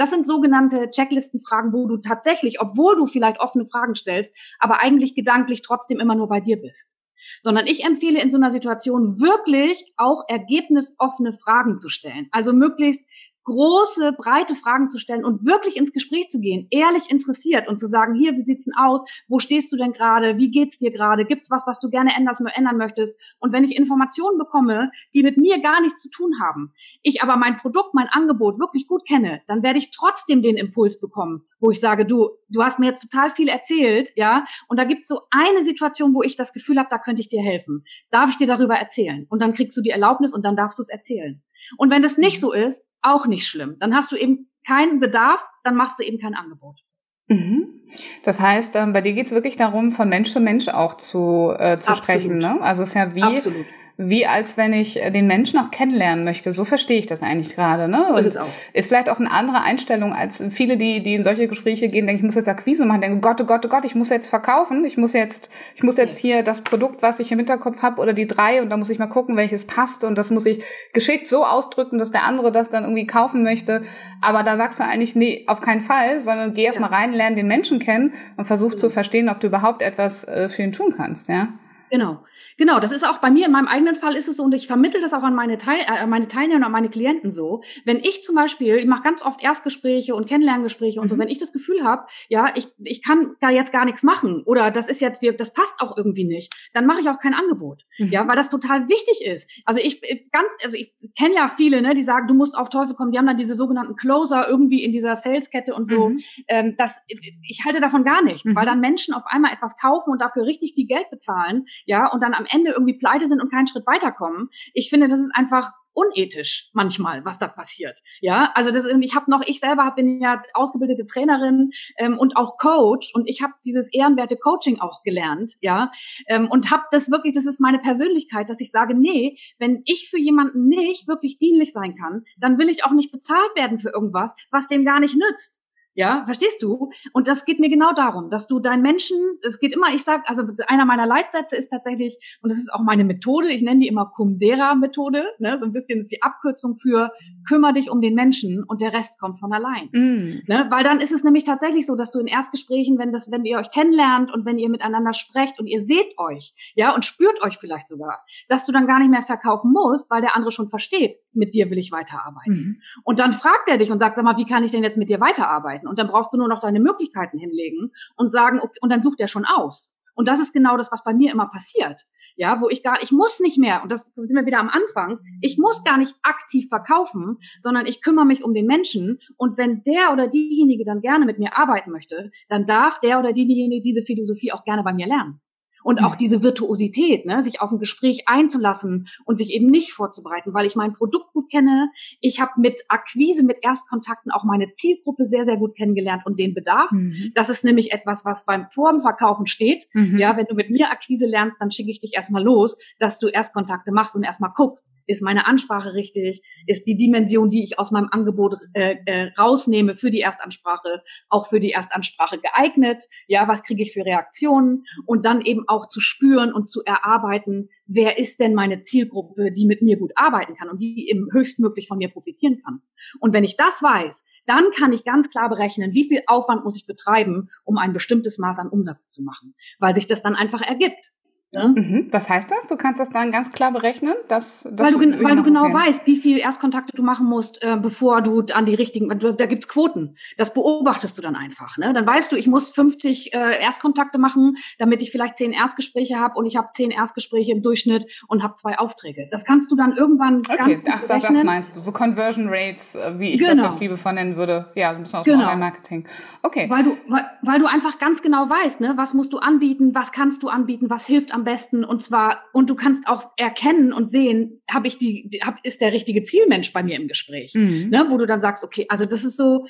[0.00, 5.14] Das sind sogenannte Checklistenfragen, wo du tatsächlich, obwohl du vielleicht offene Fragen stellst, aber eigentlich
[5.14, 6.96] gedanklich trotzdem immer nur bei dir bist
[7.42, 12.28] sondern ich empfehle in so einer Situation wirklich auch ergebnisoffene Fragen zu stellen.
[12.32, 13.04] Also möglichst
[13.44, 17.86] große, breite Fragen zu stellen und wirklich ins Gespräch zu gehen, ehrlich interessiert und zu
[17.86, 19.04] sagen, hier, wie sieht's denn aus?
[19.28, 20.36] Wo stehst du denn gerade?
[20.38, 21.24] Wie geht's dir gerade?
[21.24, 23.18] Gibt's was, was du gerne ändern, ändern möchtest?
[23.38, 26.72] Und wenn ich Informationen bekomme, die mit mir gar nichts zu tun haben,
[27.02, 31.00] ich aber mein Produkt, mein Angebot wirklich gut kenne, dann werde ich trotzdem den Impuls
[31.00, 34.84] bekommen, wo ich sage, du, du hast mir jetzt total viel erzählt, ja, und da
[34.84, 37.84] gibt's so eine Situation, wo ich das Gefühl habe, da könnte ich dir helfen.
[38.10, 39.26] Darf ich dir darüber erzählen?
[39.28, 41.42] Und dann kriegst du die Erlaubnis und dann darfst du es erzählen.
[41.76, 42.40] Und wenn das nicht mhm.
[42.40, 43.76] so ist, auch nicht schlimm.
[43.78, 46.80] Dann hast du eben keinen Bedarf, dann machst du eben kein Angebot.
[47.28, 47.82] Mhm.
[48.24, 51.78] Das heißt, ähm, bei dir geht's wirklich darum, von Mensch zu Mensch auch zu, äh,
[51.78, 52.38] zu sprechen.
[52.38, 52.60] Ne?
[52.60, 53.66] Also es ist ja wie, Absolut
[54.02, 56.52] wie als wenn ich äh, den Menschen auch kennenlernen möchte.
[56.52, 57.86] So verstehe ich das eigentlich gerade.
[57.86, 58.02] Ne?
[58.08, 58.46] So ist es auch.
[58.72, 62.20] Ist vielleicht auch eine andere Einstellung als viele, die, die in solche Gespräche gehen, denken,
[62.20, 64.86] ich muss jetzt Akquise machen, denken, Gott, oh Gott, oh Gott, ich muss jetzt verkaufen,
[64.86, 68.14] ich muss jetzt, ich muss jetzt hier das Produkt, was ich im Hinterkopf habe, oder
[68.14, 71.28] die drei, und da muss ich mal gucken, welches passt, und das muss ich geschickt
[71.28, 73.82] so ausdrücken, dass der andere das dann irgendwie kaufen möchte.
[74.22, 76.80] Aber da sagst du eigentlich, nee, auf keinen Fall, sondern geh erst ja.
[76.80, 78.80] mal rein, lern den Menschen kennen und versuch genau.
[78.80, 81.48] zu verstehen, ob du überhaupt etwas äh, für ihn tun kannst, ja.
[81.90, 82.24] Genau.
[82.60, 84.66] Genau, das ist auch bei mir, in meinem eigenen Fall ist es so, und ich
[84.66, 87.62] vermittel das auch an meine, Teil, äh, meine Teilnehmer und an meine Klienten so.
[87.86, 91.10] Wenn ich zum Beispiel, ich mache ganz oft Erstgespräche und Kennenlerngespräche und mhm.
[91.10, 94.42] so, wenn ich das Gefühl habe, ja, ich, ich kann da jetzt gar nichts machen
[94.44, 97.86] oder das ist jetzt, das passt auch irgendwie nicht, dann mache ich auch kein Angebot.
[97.98, 98.08] Mhm.
[98.08, 99.50] Ja, weil das total wichtig ist.
[99.64, 102.94] Also ich ganz, also ich kenne ja viele, ne, die sagen, du musst auf Teufel
[102.94, 106.10] kommen, die haben dann diese sogenannten Closer irgendwie in dieser Saleskette und so.
[106.10, 106.18] Mhm.
[106.48, 108.68] Ähm, das, ich halte davon gar nichts, weil mhm.
[108.68, 112.34] dann Menschen auf einmal etwas kaufen und dafür richtig viel Geld bezahlen, ja, und dann
[112.34, 114.48] am Ende irgendwie pleite sind und keinen Schritt weiterkommen.
[114.74, 117.98] Ich finde, das ist einfach unethisch manchmal, was da passiert.
[118.20, 122.56] Ja, also das ich habe noch ich selber bin ja ausgebildete Trainerin ähm, und auch
[122.58, 125.90] Coach und ich habe dieses ehrenwerte Coaching auch gelernt, ja,
[126.28, 130.08] ähm, und habe das wirklich, das ist meine Persönlichkeit, dass ich sage, nee, wenn ich
[130.08, 133.90] für jemanden nicht wirklich dienlich sein kann, dann will ich auch nicht bezahlt werden für
[133.90, 135.59] irgendwas, was dem gar nicht nützt.
[135.94, 136.90] Ja, verstehst du?
[137.12, 140.28] Und das geht mir genau darum, dass du deinen Menschen, es geht immer, ich sag,
[140.28, 143.88] also einer meiner Leitsätze ist tatsächlich, und das ist auch meine Methode, ich nenne die
[143.88, 147.10] immer Kumdera-Methode, ne, so ein bisschen ist die Abkürzung für
[147.48, 149.88] kümmere dich um den Menschen und der Rest kommt von allein.
[149.92, 150.42] Mm.
[150.46, 153.44] Ne, weil dann ist es nämlich tatsächlich so, dass du in Erstgesprächen, wenn das, wenn
[153.44, 157.42] ihr euch kennenlernt und wenn ihr miteinander sprecht und ihr seht euch, ja, und spürt
[157.42, 160.68] euch vielleicht sogar, dass du dann gar nicht mehr verkaufen musst, weil der andere schon
[160.68, 162.54] versteht, mit dir will ich weiterarbeiten.
[162.54, 162.80] Mm.
[163.04, 165.10] Und dann fragt er dich und sagt, sag mal, wie kann ich denn jetzt mit
[165.10, 165.79] dir weiterarbeiten?
[165.80, 165.88] Arbeiten.
[165.88, 169.20] Und dann brauchst du nur noch deine Möglichkeiten hinlegen und sagen, okay, und dann sucht
[169.20, 169.94] er schon aus.
[170.14, 172.02] Und das ist genau das, was bei mir immer passiert.
[172.36, 175.18] Ja, wo ich gar, ich muss nicht mehr, und das sind wir wieder am Anfang,
[175.40, 179.18] ich muss gar nicht aktiv verkaufen, sondern ich kümmere mich um den Menschen.
[179.36, 183.32] Und wenn der oder diejenige dann gerne mit mir arbeiten möchte, dann darf der oder
[183.32, 185.40] diejenige diese Philosophie auch gerne bei mir lernen.
[185.82, 190.52] Und auch diese Virtuosität, ne, sich auf ein Gespräch einzulassen und sich eben nicht vorzubereiten,
[190.54, 191.90] weil ich mein Produkt gut kenne.
[192.20, 196.54] Ich habe mit Akquise, mit Erstkontakten auch meine Zielgruppe sehr, sehr gut kennengelernt und den
[196.54, 196.90] Bedarf.
[196.90, 197.32] Mhm.
[197.34, 199.86] Das ist nämlich etwas, was beim Formverkaufen steht.
[199.92, 200.18] Mhm.
[200.18, 203.28] Ja, wenn du mit mir Akquise lernst, dann schicke ich dich erstmal los, dass du
[203.28, 207.90] Erstkontakte machst und erstmal guckst, ist meine Ansprache richtig, ist die Dimension, die ich aus
[207.90, 213.04] meinem Angebot äh, äh, rausnehme für die Erstansprache, auch für die Erstansprache geeignet.
[213.26, 214.84] Ja, was kriege ich für Reaktionen?
[215.06, 219.66] Und dann eben auch zu spüren und zu erarbeiten, wer ist denn meine Zielgruppe, die
[219.66, 222.82] mit mir gut arbeiten kann und die eben höchstmöglich von mir profitieren kann.
[223.20, 226.76] Und wenn ich das weiß, dann kann ich ganz klar berechnen, wie viel Aufwand muss
[226.76, 230.60] ich betreiben, um ein bestimmtes Maß an Umsatz zu machen, weil sich das dann einfach
[230.60, 231.12] ergibt.
[231.52, 231.74] Ne?
[231.76, 232.08] Mhm.
[232.12, 232.68] Was heißt das?
[232.68, 234.14] Du kannst das dann ganz klar berechnen?
[234.28, 235.74] Dass, dass weil du, weil du genau sehen.
[235.74, 239.66] weißt, wie viel Erstkontakte du machen musst, äh, bevor du an die richtigen, da gibt's
[239.66, 240.14] Quoten.
[240.36, 241.76] Das beobachtest du dann einfach.
[241.76, 241.92] Ne?
[241.92, 246.38] Dann weißt du, ich muss 50 äh, Erstkontakte machen, damit ich vielleicht 10 Erstgespräche habe
[246.38, 249.26] und ich habe 10 Erstgespräche im Durchschnitt und habe zwei Aufträge.
[249.32, 250.56] Das kannst du dann irgendwann okay.
[250.56, 251.34] ganz gut Ach, berechnen.
[251.34, 251.80] das meinst du.
[251.80, 253.64] So Conversion Rates, äh, wie ich genau.
[253.64, 254.70] das jetzt liebevoll nennen würde.
[254.76, 255.40] Ja, ein bisschen aus genau.
[255.40, 256.06] Online-Marketing.
[256.44, 256.70] Okay.
[256.70, 260.12] Weil du, weil, weil du einfach ganz genau weißt, ne, was musst du anbieten, was
[260.12, 264.10] kannst du anbieten, was hilft am besten und zwar und du kannst auch erkennen und
[264.10, 267.88] sehen, habe ich die, hab, ist der richtige Zielmensch bei mir im Gespräch, mhm.
[267.90, 269.66] ne, wo du dann sagst, okay, also das ist so,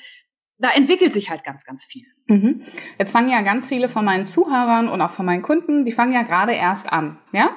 [0.57, 2.05] da entwickelt sich halt ganz, ganz viel.
[2.27, 2.61] Mhm.
[2.99, 6.13] Jetzt fangen ja ganz viele von meinen Zuhörern und auch von meinen Kunden, die fangen
[6.13, 7.49] ja gerade erst an, ja.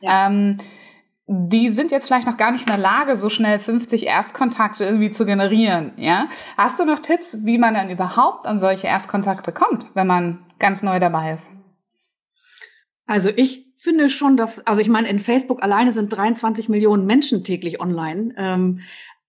[0.00, 0.28] ja.
[0.28, 0.58] Ähm,
[1.26, 5.10] die sind jetzt vielleicht noch gar nicht in der Lage, so schnell 50 Erstkontakte irgendwie
[5.10, 6.28] zu generieren, ja?
[6.56, 10.82] Hast du noch Tipps, wie man dann überhaupt an solche Erstkontakte kommt, wenn man ganz
[10.82, 11.50] neu dabei ist?
[13.12, 17.44] Also ich finde schon, dass, also ich meine, in Facebook alleine sind 23 Millionen Menschen
[17.44, 18.32] täglich online.
[18.38, 18.80] Ähm,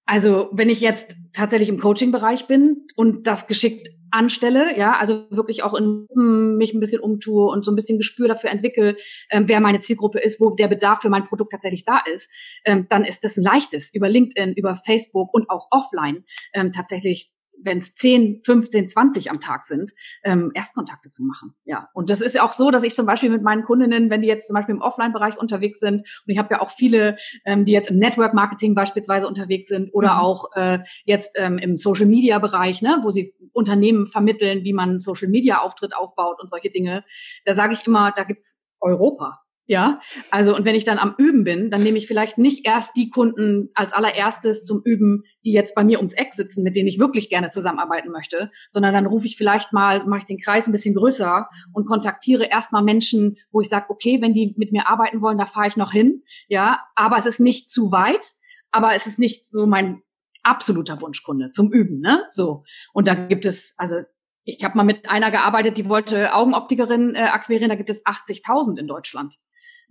[0.05, 5.63] also wenn ich jetzt tatsächlich im Coaching-Bereich bin und das geschickt anstelle, ja, also wirklich
[5.63, 6.07] auch in
[6.55, 8.95] mich ein bisschen umtue und so ein bisschen Gespür dafür entwickle,
[9.29, 12.29] ähm, wer meine Zielgruppe ist, wo der Bedarf für mein Produkt tatsächlich da ist,
[12.63, 17.33] ähm, dann ist das ein leichtes, über LinkedIn, über Facebook und auch offline ähm, tatsächlich
[17.63, 19.91] wenn es 10, 15, 20 am Tag sind,
[20.23, 21.53] ähm, Erstkontakte zu machen.
[21.65, 24.21] Ja, und das ist ja auch so, dass ich zum Beispiel mit meinen Kundinnen, wenn
[24.21, 27.65] die jetzt zum Beispiel im Offline-Bereich unterwegs sind, und ich habe ja auch viele, ähm,
[27.65, 30.19] die jetzt im Network-Marketing beispielsweise unterwegs sind oder mhm.
[30.19, 36.41] auch äh, jetzt ähm, im Social-Media-Bereich, ne, wo sie Unternehmen vermitteln, wie man Social-Media-Auftritt aufbaut
[36.41, 37.03] und solche Dinge,
[37.45, 39.42] da sage ich immer, da gibt's Europa.
[39.65, 42.97] Ja, also und wenn ich dann am Üben bin, dann nehme ich vielleicht nicht erst
[42.97, 46.89] die Kunden als allererstes zum Üben, die jetzt bei mir ums Eck sitzen, mit denen
[46.89, 50.67] ich wirklich gerne zusammenarbeiten möchte, sondern dann rufe ich vielleicht mal, mache ich den Kreis
[50.67, 54.89] ein bisschen größer und kontaktiere erstmal Menschen, wo ich sage, okay, wenn die mit mir
[54.89, 58.25] arbeiten wollen, da fahre ich noch hin, ja, aber es ist nicht zu weit,
[58.71, 60.01] aber es ist nicht so mein
[60.43, 62.25] absoluter Wunschkunde zum Üben, ne?
[62.27, 64.01] So und da gibt es also
[64.45, 68.77] ich habe mal mit einer gearbeitet, die wollte Augenoptikerin äh, akquirieren, da gibt es 80.000
[68.77, 69.35] in Deutschland.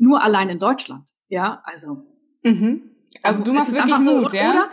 [0.02, 1.08] Nur allein in Deutschland.
[1.28, 2.02] Ja, also.
[2.42, 2.90] Mhm.
[3.22, 4.50] Also du machst wirklich Mut, so, ja?
[4.50, 4.70] Oder?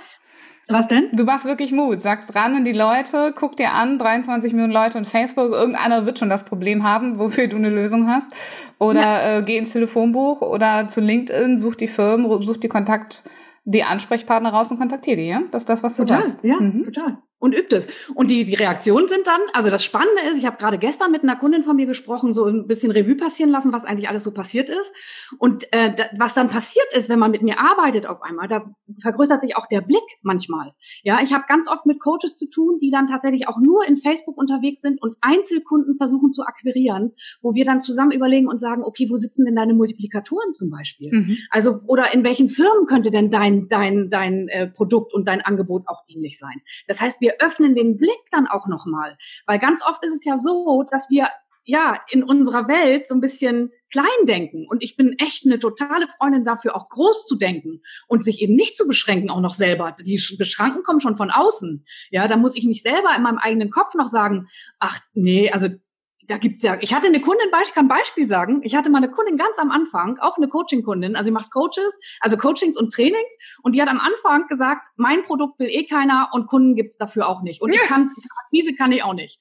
[0.68, 1.10] Was denn?
[1.13, 2.02] Du machst wirklich Mut.
[2.02, 6.18] Sagst ran an die Leute, guck dir an, 23 Millionen Leute und Facebook, irgendeiner wird
[6.18, 8.32] schon das Problem haben, wofür du eine Lösung hast.
[8.80, 9.38] Oder ja.
[9.38, 13.24] äh, geh ins Telefonbuch oder zu LinkedIn, such die Firmen, such die Kontakt,
[13.65, 15.42] die Ansprechpartner raus und kontaktiere die, ja?
[15.52, 16.44] Das ist das, was du total, sagst.
[16.44, 16.86] Ja, mhm.
[16.86, 17.88] total und übt es.
[18.13, 21.23] Und die, die Reaktionen sind dann, also das Spannende ist, ich habe gerade gestern mit
[21.23, 24.32] einer Kundin von mir gesprochen, so ein bisschen Revue passieren lassen, was eigentlich alles so
[24.32, 24.93] passiert ist.
[25.38, 28.69] Und äh, da, was dann passiert ist, wenn man mit mir arbeitet auf einmal, da
[29.02, 30.73] vergrößert sich auch der Blick manchmal.
[31.04, 33.97] Ja, ich habe ganz oft mit Coaches zu tun, die dann tatsächlich auch nur in
[33.97, 38.84] Facebook unterwegs sind und Einzelkunden versuchen zu akquirieren, wo wir dann zusammen überlegen und sagen,
[38.84, 41.10] okay, wo sitzen denn deine Multiplikatoren zum Beispiel?
[41.12, 41.38] Mhm.
[41.52, 45.84] Also oder in welchen Firmen könnte denn dein dein dein äh, Produkt und dein Angebot
[45.88, 46.62] auch dienlich sein?
[46.88, 49.18] Das heißt, wir wir öffnen den Blick dann auch nochmal.
[49.46, 51.28] Weil ganz oft ist es ja so, dass wir
[51.63, 54.65] ja in unserer Welt so ein bisschen klein denken.
[54.68, 58.56] Und ich bin echt eine totale Freundin dafür, auch groß zu denken und sich eben
[58.56, 59.94] nicht zu beschränken, auch noch selber.
[60.00, 61.84] Die Beschranken kommen schon von außen.
[62.10, 64.48] Ja, da muss ich nicht selber in meinem eigenen Kopf noch sagen,
[64.80, 65.68] ach nee, also
[66.30, 69.00] da gibt's ja, ich hatte eine Kundin, ich kann ein Beispiel sagen, ich hatte mal
[69.00, 72.94] eine Kundin ganz am Anfang, auch eine Coaching-Kundin, also sie macht Coaches, also Coachings und
[72.94, 73.32] Trainings.
[73.63, 77.28] Und die hat am Anfang gesagt, mein Produkt will eh keiner und Kunden gibt's dafür
[77.28, 77.62] auch nicht.
[77.62, 78.12] Und ich kann
[78.52, 79.39] diese kann ich auch nicht.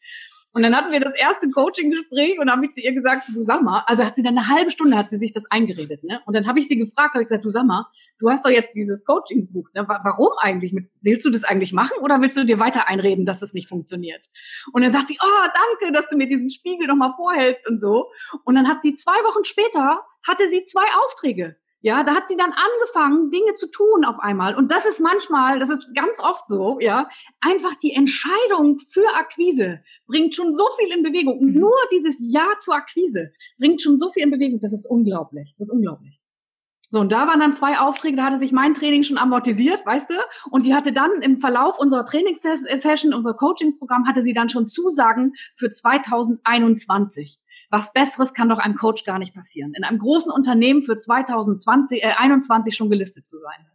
[0.59, 3.63] Und dann hatten wir das erste Coaching-Gespräch und habe ich zu ihr gesagt, du sag
[3.63, 6.21] mal, also hat sie dann eine halbe Stunde hat sie sich das eingeredet, ne?
[6.27, 7.87] Und dann habe ich sie gefragt, habe ich gesagt, du sag mal,
[8.19, 9.87] du hast doch jetzt dieses Coaching-Buch, ne?
[9.87, 10.75] Warum eigentlich?
[11.01, 14.29] Willst du das eigentlich machen oder willst du dir weiter einreden, dass das nicht funktioniert?
[14.73, 15.47] Und dann sagt sie, oh,
[15.79, 18.11] danke, dass du mir diesen Spiegel noch mal vorhältst und so.
[18.43, 21.55] Und dann hat sie zwei Wochen später hatte sie zwei Aufträge.
[21.81, 24.57] Ja, da hat sie dann angefangen, Dinge zu tun auf einmal.
[24.57, 27.09] Und das ist manchmal, das ist ganz oft so, ja,
[27.41, 31.41] einfach die Entscheidung für Akquise bringt schon so viel in Bewegung.
[31.41, 31.61] Mhm.
[31.61, 34.61] Nur dieses Ja zur Akquise bringt schon so viel in Bewegung.
[34.61, 35.55] Das ist unglaublich.
[35.57, 36.19] Das ist unglaublich.
[36.91, 40.09] So, und da waren dann zwei Aufträge, da hatte sich mein Training schon amortisiert, weißt
[40.09, 40.15] du?
[40.51, 45.35] Und die hatte dann im Verlauf unserer Trainingssession, unser Coaching-Programm, hatte sie dann schon Zusagen
[45.55, 47.39] für 2021.
[47.71, 49.73] Was Besseres kann doch einem Coach gar nicht passieren.
[49.75, 53.67] In einem großen Unternehmen für 2020, äh, 21 schon gelistet zu sein.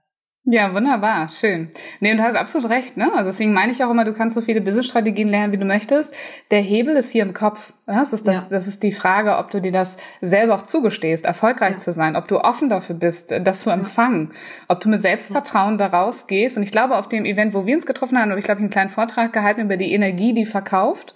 [0.45, 1.71] Ja, wunderbar, schön.
[2.01, 3.13] Nee, du hast absolut recht, ne?
[3.13, 6.13] Also deswegen meine ich auch immer, du kannst so viele Business-Strategien lernen, wie du möchtest.
[6.51, 7.73] Der Hebel ist hier im Kopf.
[7.85, 8.43] Das ist, das, ja.
[8.49, 11.79] das ist die Frage, ob du dir das selber auch zugestehst, erfolgreich ja.
[11.79, 14.31] zu sein, ob du offen dafür bist, das zu empfangen,
[14.69, 15.89] ob du mit Selbstvertrauen ja.
[15.89, 16.55] daraus gehst.
[16.55, 18.63] Und ich glaube, auf dem Event, wo wir uns getroffen haben, habe ich, glaube ich,
[18.63, 21.13] einen kleinen Vortrag gehalten über die Energie, die verkauft.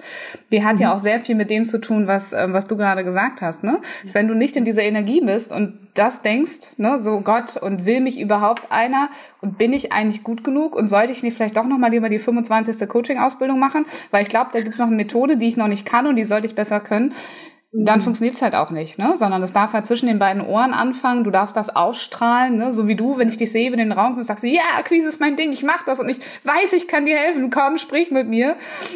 [0.52, 0.82] Die hat mhm.
[0.82, 3.64] ja auch sehr viel mit dem zu tun, was, ähm, was du gerade gesagt hast.
[3.64, 3.80] Ne?
[4.12, 8.02] Wenn du nicht in dieser Energie bist und das denkst, ne, so Gott und will
[8.02, 9.10] mich überhaupt einer
[9.42, 12.20] und bin ich eigentlich gut genug und sollte ich nicht vielleicht doch nochmal lieber die
[12.20, 12.88] 25.
[12.88, 15.86] Coaching-Ausbildung machen, weil ich glaube, da gibt es noch eine Methode, die ich noch nicht
[15.86, 17.14] kann und die sollte ich besser können
[17.74, 18.04] dann mhm.
[18.04, 19.14] funktioniert's halt auch nicht, ne?
[19.16, 22.74] Sondern es darf halt zwischen den beiden Ohren anfangen, du darfst das ausstrahlen, ne?
[22.74, 24.48] So wie du, wenn ich dich sehe, wenn du in den Raum kommst, sagst du,
[24.48, 27.50] ja, Akquise ist mein Ding, ich mach das und ich weiß, ich kann dir helfen,
[27.50, 28.56] komm, sprich mit mir.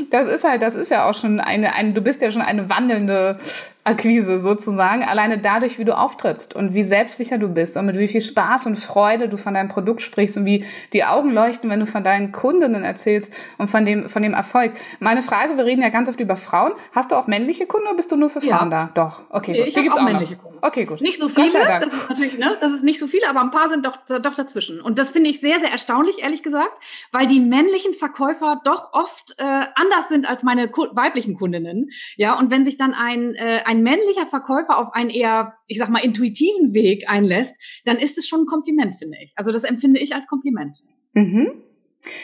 [0.10, 2.69] Das ist halt, das ist ja auch schon eine, eine du bist ja schon eine
[2.69, 3.38] wandelnde
[3.84, 8.08] Akquise sozusagen, alleine dadurch, wie du auftrittst und wie selbstsicher du bist und mit wie
[8.08, 11.80] viel Spaß und Freude du von deinem Produkt sprichst und wie die Augen leuchten, wenn
[11.80, 14.74] du von deinen Kundinnen erzählst und von dem, von dem Erfolg.
[15.00, 16.74] Meine Frage, wir reden ja ganz oft über Frauen.
[16.91, 18.91] Hast du auch männliche Kunden oder bist du nur für Frauen ja.
[18.94, 19.04] da?
[19.04, 19.67] Doch, okay, gut.
[19.67, 20.44] Ich gibt's auch, auch männliche noch.
[20.44, 20.60] Kunden.
[20.62, 21.02] Okay, gut.
[21.02, 23.70] Nicht so viele, das ist natürlich, ne, das ist nicht so viele, aber ein paar
[23.70, 24.80] sind doch, doch dazwischen.
[24.80, 26.72] Und das finde ich sehr, sehr erstaunlich, ehrlich gesagt,
[27.12, 31.89] weil die männlichen Verkäufer doch oft äh, anders sind als meine weiblichen Kundinnen.
[32.15, 35.90] Ja, und wenn sich dann ein, äh, ein männlicher Verkäufer auf einen eher, ich sag
[35.90, 37.56] mal, intuitiven Weg einlässt,
[37.86, 39.34] dann ist es schon ein Kompliment, finde ich.
[39.36, 40.80] Also das empfinde ich als Kompliment.
[41.14, 41.64] Mhm.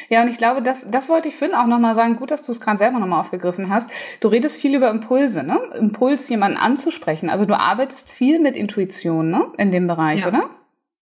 [0.09, 2.15] Ja, und ich glaube, das, das wollte ich Finn auch nochmal sagen.
[2.15, 3.91] Gut, dass du es gerade selber nochmal aufgegriffen hast.
[4.21, 5.59] Du redest viel über Impulse, ne?
[5.77, 7.29] Impuls, jemanden anzusprechen.
[7.29, 9.51] Also du arbeitest viel mit Intuition, ne?
[9.57, 10.29] In dem Bereich, ja.
[10.29, 10.49] oder?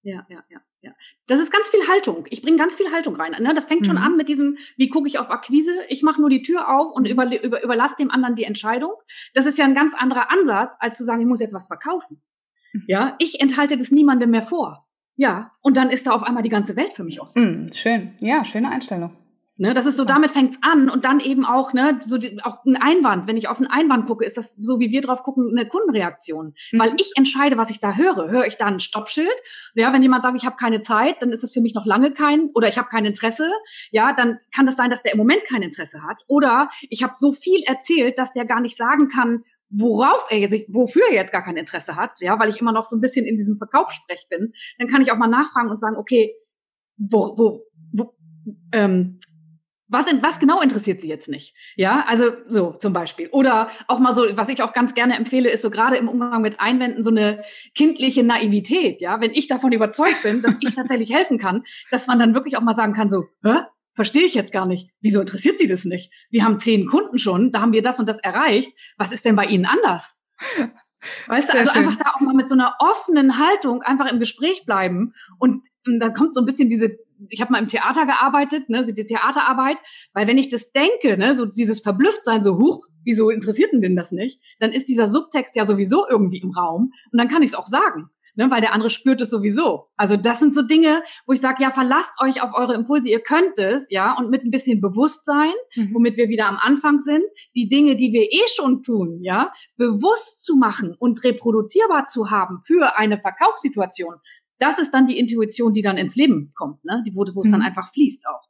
[0.03, 0.59] Ja, ja, ja.
[0.85, 0.91] Ja.
[1.25, 2.27] Das ist ganz viel Haltung.
[2.29, 3.31] Ich bringe ganz viel Haltung rein.
[3.41, 3.55] Ne?
[3.55, 3.85] Das fängt mhm.
[3.85, 5.71] schon an mit diesem, wie gucke ich auf Akquise?
[5.89, 8.91] Ich mache nur die Tür auf und über, über, überlasse dem anderen die Entscheidung.
[9.33, 12.21] Das ist ja ein ganz anderer Ansatz, als zu sagen, ich muss jetzt was verkaufen.
[12.73, 12.83] Mhm.
[12.87, 14.85] Ja, ich enthalte das niemandem mehr vor.
[15.15, 17.63] Ja, und dann ist da auf einmal die ganze Welt für mich offen.
[17.63, 18.13] Mhm, schön.
[18.19, 19.17] Ja, schöne Einstellung.
[19.57, 22.65] Ne, das ist so, damit fängt's an und dann eben auch, ne, so die, auch
[22.65, 23.25] ein Einwand.
[23.25, 26.53] Wenn ich auf einen Einwand gucke, ist das so, wie wir drauf gucken, eine Kundenreaktion.
[26.73, 26.79] Mhm.
[26.79, 28.29] Weil ich entscheide, was ich da höre.
[28.29, 29.33] Höre ich da ein Stoppschild?
[29.73, 32.11] Ja, wenn jemand sagt, ich habe keine Zeit, dann ist es für mich noch lange
[32.11, 33.49] kein oder ich habe kein Interesse.
[33.91, 36.21] Ja, dann kann das sein, dass der im Moment kein Interesse hat.
[36.27, 40.67] Oder ich habe so viel erzählt, dass der gar nicht sagen kann, worauf er sich,
[40.67, 43.25] wofür er jetzt gar kein Interesse hat, ja, weil ich immer noch so ein bisschen
[43.25, 46.35] in diesem Verkaufssprech bin, dann kann ich auch mal nachfragen und sagen, okay,
[46.97, 47.63] wo, wo,
[47.93, 48.15] wo
[48.71, 49.19] ähm,
[49.87, 51.55] was, was genau interessiert sie jetzt nicht?
[51.75, 53.29] Ja, also so zum Beispiel.
[53.31, 56.41] Oder auch mal so, was ich auch ganz gerne empfehle, ist so gerade im Umgang
[56.41, 57.43] mit Einwänden so eine
[57.75, 59.01] kindliche Naivität.
[59.01, 62.57] Ja, wenn ich davon überzeugt bin, dass ich tatsächlich helfen kann, dass man dann wirklich
[62.57, 63.59] auch mal sagen kann, so, hä?
[63.93, 64.89] Verstehe ich jetzt gar nicht.
[64.99, 66.11] Wieso interessiert sie das nicht?
[66.29, 68.71] Wir haben zehn Kunden schon, da haben wir das und das erreicht.
[68.97, 70.17] Was ist denn bei Ihnen anders?
[71.27, 71.83] Weißt du, also schön.
[71.83, 75.13] einfach da auch mal mit so einer offenen Haltung einfach im Gespräch bleiben.
[75.39, 76.97] Und, und da kommt so ein bisschen diese
[77.29, 79.77] ich habe mal im Theater gearbeitet, ne, die Theaterarbeit,
[80.13, 84.11] weil wenn ich das denke, ne, so dieses Verblüfftsein, so huch, wieso interessiert denn das
[84.11, 84.41] nicht?
[84.59, 87.67] Dann ist dieser Subtext ja sowieso irgendwie im Raum und dann kann ich es auch
[87.67, 89.87] sagen, ne, weil der andere spürt es sowieso.
[89.97, 93.21] Also das sind so Dinge, wo ich sage, ja, verlasst euch auf eure Impulse, ihr
[93.21, 95.93] könnt es, ja, und mit ein bisschen Bewusstsein, mhm.
[95.93, 97.23] womit wir wieder am Anfang sind,
[97.55, 102.61] die Dinge, die wir eh schon tun, ja, bewusst zu machen und reproduzierbar zu haben
[102.65, 104.15] für eine Verkaufssituation,
[104.59, 107.03] das ist dann die Intuition, die dann ins Leben kommt, ne?
[107.05, 107.53] Die, wo, wo es mhm.
[107.53, 108.49] dann einfach fließt auch.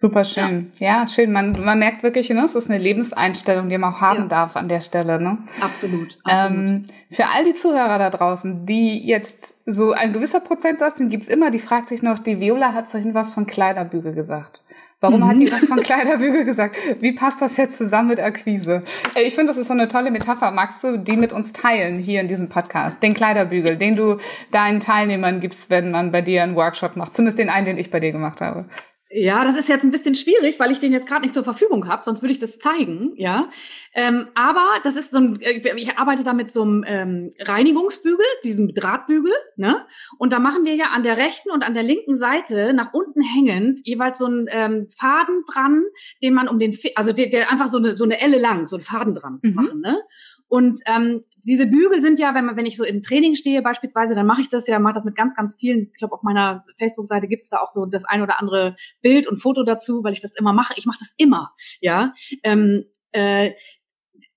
[0.00, 0.70] Super schön.
[0.78, 1.32] Ja, ja schön.
[1.32, 4.28] Man, man merkt wirklich, ne, es ist eine Lebenseinstellung, die man auch haben ja.
[4.28, 5.20] darf an der Stelle.
[5.20, 5.38] Ne?
[5.60, 6.16] Absolut.
[6.22, 6.22] absolut.
[6.26, 11.26] Ähm, für all die Zuhörer da draußen, die jetzt so ein gewisser Prozentsatz sind, gibt's
[11.26, 14.62] immer, die fragt sich noch, die Viola hat vorhin was von Kleiderbügel gesagt.
[15.00, 15.28] Warum mhm.
[15.28, 15.52] hat die mhm.
[15.52, 16.76] was von Kleiderbügel gesagt?
[17.00, 18.82] Wie passt das jetzt zusammen mit Akquise?
[19.14, 20.50] Äh, ich finde, das ist so eine tolle Metapher.
[20.50, 23.02] Magst du die mit uns teilen hier in diesem Podcast?
[23.02, 24.18] Den Kleiderbügel, den du
[24.50, 27.14] deinen Teilnehmern gibst, wenn man bei dir einen Workshop macht.
[27.14, 28.66] Zumindest den einen, den ich bei dir gemacht habe.
[29.10, 31.88] Ja, das ist jetzt ein bisschen schwierig, weil ich den jetzt gerade nicht zur Verfügung
[31.88, 33.48] habe, sonst würde ich das zeigen, ja.
[33.94, 38.26] Ähm, aber das ist so ein, äh, ich arbeite da mit so einem ähm, Reinigungsbügel,
[38.44, 39.86] diesem Drahtbügel, ne?
[40.18, 43.22] Und da machen wir ja an der rechten und an der linken Seite nach unten
[43.22, 45.84] hängend jeweils so einen ähm, Faden dran,
[46.22, 48.76] den man um den, also der, der einfach so eine, so eine Elle lang, so
[48.76, 49.54] einen Faden dran mhm.
[49.54, 50.02] machen, ne?
[50.48, 54.14] Und ähm, diese Bügel sind ja, wenn man, wenn ich so im Training stehe beispielsweise,
[54.14, 55.90] dann mache ich das ja, mache das mit ganz, ganz vielen.
[55.92, 59.38] Ich glaube, auf meiner Facebook-Seite gibt's da auch so das ein oder andere Bild und
[59.38, 60.74] Foto dazu, weil ich das immer mache.
[60.76, 62.14] Ich mache das immer, ja.
[62.42, 63.52] Ähm, äh,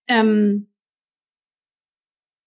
[0.08, 0.68] ähm,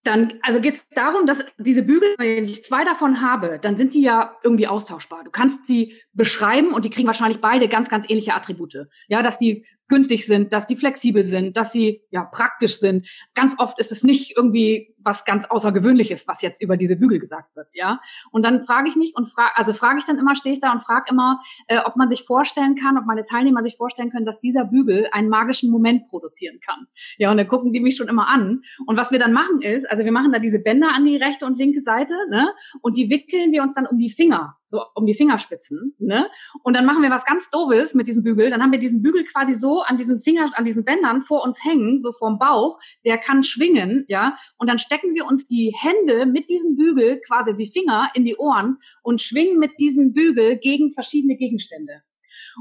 [0.04, 3.94] dann, also geht es darum, dass diese Bügel, wenn ich zwei davon habe, dann sind
[3.94, 5.24] die ja irgendwie austauschbar.
[5.24, 8.86] Du kannst sie beschreiben und die kriegen wahrscheinlich beide ganz, ganz ähnliche Attribute.
[9.08, 13.06] Ja, dass die günstig sind, dass die flexibel sind, dass sie ja praktisch sind.
[13.34, 17.54] Ganz oft ist es nicht irgendwie was ganz Außergewöhnliches, was jetzt über diese Bügel gesagt
[17.56, 18.00] wird, ja.
[18.30, 20.72] Und dann frage ich mich und frage, also frage ich dann immer, stehe ich da
[20.72, 24.26] und frage immer, äh, ob man sich vorstellen kann, ob meine Teilnehmer sich vorstellen können,
[24.26, 26.86] dass dieser Bügel einen magischen Moment produzieren kann.
[27.18, 28.62] Ja, und dann gucken die mich schon immer an.
[28.86, 31.44] Und was wir dann machen ist, also wir machen da diese Bänder an die rechte
[31.44, 32.52] und linke Seite, ne?
[32.80, 36.28] Und die wickeln wir uns dann um die Finger, so um die Fingerspitzen, ne?
[36.62, 38.50] Und dann machen wir was ganz Doofes mit diesem Bügel.
[38.50, 41.64] Dann haben wir diesen Bügel quasi so an diesen Finger, an diesen Bändern vor uns
[41.64, 42.78] hängen, so vorm Bauch.
[43.04, 44.36] Der kann schwingen, ja.
[44.58, 48.36] Und dann stecken wir uns die Hände mit diesem Bügel, quasi die Finger in die
[48.36, 52.02] Ohren und schwingen mit diesem Bügel gegen verschiedene Gegenstände.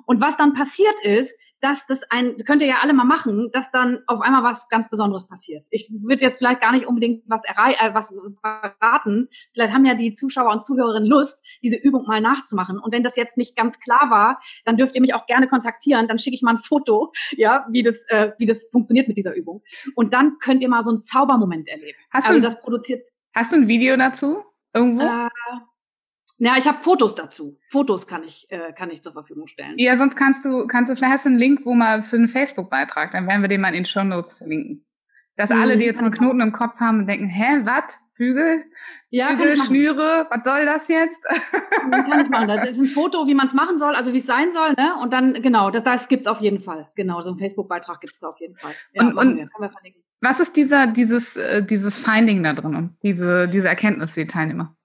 [0.05, 1.33] Und was dann passiert ist,
[1.63, 4.89] dass das ein, könnt ihr ja alle mal machen, dass dann auf einmal was ganz
[4.89, 5.63] Besonderes passiert.
[5.71, 9.29] Ich würde jetzt vielleicht gar nicht unbedingt was, errei äh, was verraten.
[9.53, 12.79] Vielleicht haben ja die Zuschauer und Zuhörerinnen Lust, diese Übung mal nachzumachen.
[12.79, 16.09] Und wenn das jetzt nicht ganz klar war, dann dürft ihr mich auch gerne kontaktieren.
[16.09, 19.33] Dann schicke ich mal ein Foto, ja, wie das, äh, wie das funktioniert mit dieser
[19.33, 19.63] Übung.
[19.95, 21.97] Und dann könnt ihr mal so einen Zaubermoment erleben.
[22.11, 23.07] Hast also du das produziert?
[23.33, 24.43] Hast du ein Video dazu
[24.73, 25.03] irgendwo?
[25.03, 25.29] Äh,
[26.37, 27.59] ja, ich habe Fotos dazu.
[27.69, 29.75] Fotos kann ich, äh, kann ich zur Verfügung stellen.
[29.77, 32.27] Ja, sonst kannst du, kannst du, vielleicht hast du einen Link, wo mal für einen
[32.27, 34.85] Facebook-Beitrag, dann werden wir den mal in den Show Notes verlinken.
[35.35, 37.99] Dass mhm, alle, die jetzt einen Knoten im Kopf haben und denken, hä, was?
[38.15, 38.63] Bügel?
[39.09, 41.23] Ja, Bügel, Schnüre, was soll das jetzt?
[41.91, 42.47] kann ich machen.
[42.47, 44.95] Das ist ein Foto, wie man es machen soll, also wie es sein soll, ne?
[45.01, 46.91] Und dann, genau, das, das gibt's auf jeden Fall.
[46.95, 48.71] Genau, so ein Facebook-Beitrag gibt's da auf jeden Fall.
[48.93, 49.71] Ja, und, und wir, wir
[50.21, 52.95] was ist dieser, dieses, äh, dieses Finding da drin?
[53.03, 54.75] Diese, diese Erkenntnis für die Teilnehmer?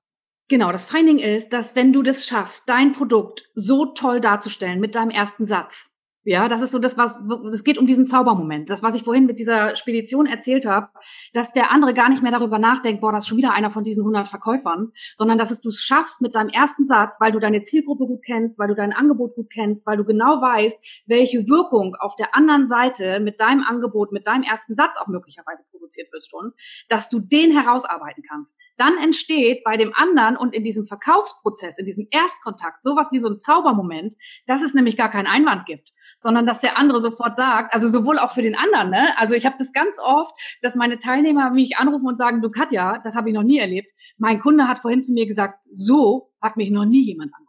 [0.49, 4.95] Genau, das Finding ist, dass wenn du das schaffst, dein Produkt so toll darzustellen mit
[4.95, 5.91] deinem ersten Satz,
[6.29, 7.23] ja, das ist so das, was
[7.55, 8.69] es geht um diesen Zaubermoment.
[8.69, 10.89] Das, was ich vorhin mit dieser Spedition erzählt habe,
[11.33, 13.83] dass der andere gar nicht mehr darüber nachdenkt, boah, das ist schon wieder einer von
[13.83, 17.39] diesen 100 Verkäufern, sondern dass es du es schaffst mit deinem ersten Satz, weil du
[17.39, 21.49] deine Zielgruppe gut kennst, weil du dein Angebot gut kennst, weil du genau weißt, welche
[21.49, 26.13] Wirkung auf der anderen Seite mit deinem Angebot, mit deinem ersten Satz auch möglicherweise produziert
[26.13, 26.53] wird schon,
[26.91, 28.55] dass du den herausarbeiten kannst.
[28.77, 33.31] Dann entsteht bei dem anderen und in diesem Verkaufsprozess, in diesem Erstkontakt, sowas wie so
[33.31, 34.15] ein Zaubermoment,
[34.47, 38.19] dass es nämlich gar keinen Einwand gibt sondern dass der andere sofort sagt, also sowohl
[38.19, 39.17] auch für den anderen, ne?
[39.19, 42.99] Also ich habe das ganz oft, dass meine Teilnehmer mich anrufen und sagen, du Katja,
[43.05, 43.89] das habe ich noch nie erlebt.
[44.19, 47.49] Mein Kunde hat vorhin zu mir gesagt, so hat mich noch nie jemand angerufen.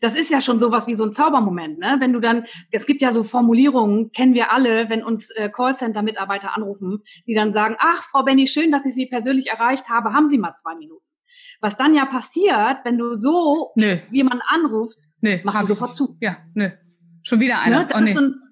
[0.00, 1.96] Das ist ja schon sowas wie so ein Zaubermoment, ne?
[1.98, 6.56] Wenn du dann, es gibt ja so Formulierungen, kennen wir alle, wenn uns äh, Callcenter-Mitarbeiter
[6.56, 10.28] anrufen, die dann sagen, ach, Frau Benny, schön, dass ich Sie persönlich erreicht habe, haben
[10.28, 11.04] Sie mal zwei Minuten.
[11.60, 13.98] Was dann ja passiert, wenn du so nö.
[14.10, 16.16] jemanden anrufst, nö, machst du sofort zu.
[16.20, 16.70] Ja, nö.
[17.28, 17.80] Schon wieder einer.
[17.80, 17.86] Ne?
[17.88, 18.10] Das oh, nee.
[18.10, 18.42] ist so ein,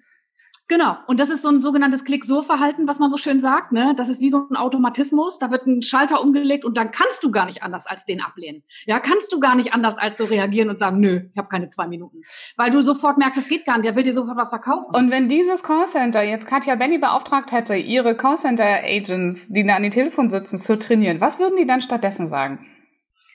[0.69, 0.99] genau.
[1.07, 3.73] Und das ist so ein sogenanntes Klick-So-Verhalten, was man so schön sagt.
[3.73, 3.95] Ne?
[3.97, 5.39] Das ist wie so ein Automatismus.
[5.39, 8.65] Da wird ein Schalter umgelegt und dann kannst du gar nicht anders als den ablehnen.
[8.85, 11.71] Ja, kannst du gar nicht anders als so reagieren und sagen, nö, ich habe keine
[11.71, 12.21] zwei Minuten.
[12.57, 14.95] Weil du sofort merkst, es geht gar nicht, der will dir sofort was verkaufen.
[14.95, 19.91] Und wenn dieses Callcenter jetzt Katja Benny beauftragt hätte, ihre Callcenter-Agents, die da an die
[19.91, 22.67] Telefon sitzen, zu trainieren, was würden die dann stattdessen sagen?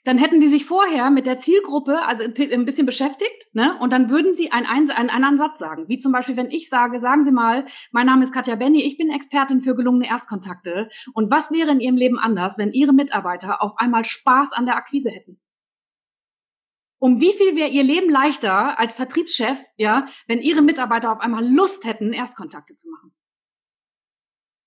[0.03, 3.77] Dann hätten die sich vorher mit der Zielgruppe also ein bisschen beschäftigt, ne?
[3.79, 5.87] Und dann würden sie einen, einen, anderen Satz sagen.
[5.87, 8.97] Wie zum Beispiel, wenn ich sage, sagen Sie mal, mein Name ist Katja Benny, ich
[8.97, 10.89] bin Expertin für gelungene Erstkontakte.
[11.13, 14.75] Und was wäre in Ihrem Leben anders, wenn Ihre Mitarbeiter auf einmal Spaß an der
[14.75, 15.39] Akquise hätten?
[16.97, 21.47] Um wie viel wäre Ihr Leben leichter als Vertriebschef, ja, wenn Ihre Mitarbeiter auf einmal
[21.47, 23.13] Lust hätten, Erstkontakte zu machen?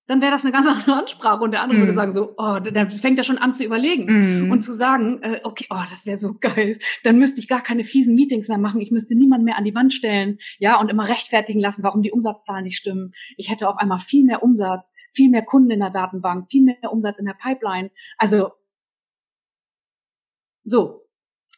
[0.07, 1.83] Dann wäre das eine ganz andere Ansprache und der andere mm.
[1.83, 1.97] würde mhm.
[1.97, 4.51] sagen so, oh, dann fängt er schon an zu überlegen mm.
[4.51, 7.85] und zu sagen, äh, okay, oh, das wäre so geil, dann müsste ich gar keine
[7.85, 11.09] fiesen Meetings mehr machen, ich müsste niemanden mehr an die Wand stellen, ja, und immer
[11.09, 13.13] rechtfertigen lassen, warum die Umsatzzahlen nicht stimmen.
[13.37, 16.93] Ich hätte auf einmal viel mehr Umsatz, viel mehr Kunden in der Datenbank, viel mehr
[16.93, 17.91] Umsatz in der Pipeline.
[18.19, 18.51] Also
[20.65, 21.04] so,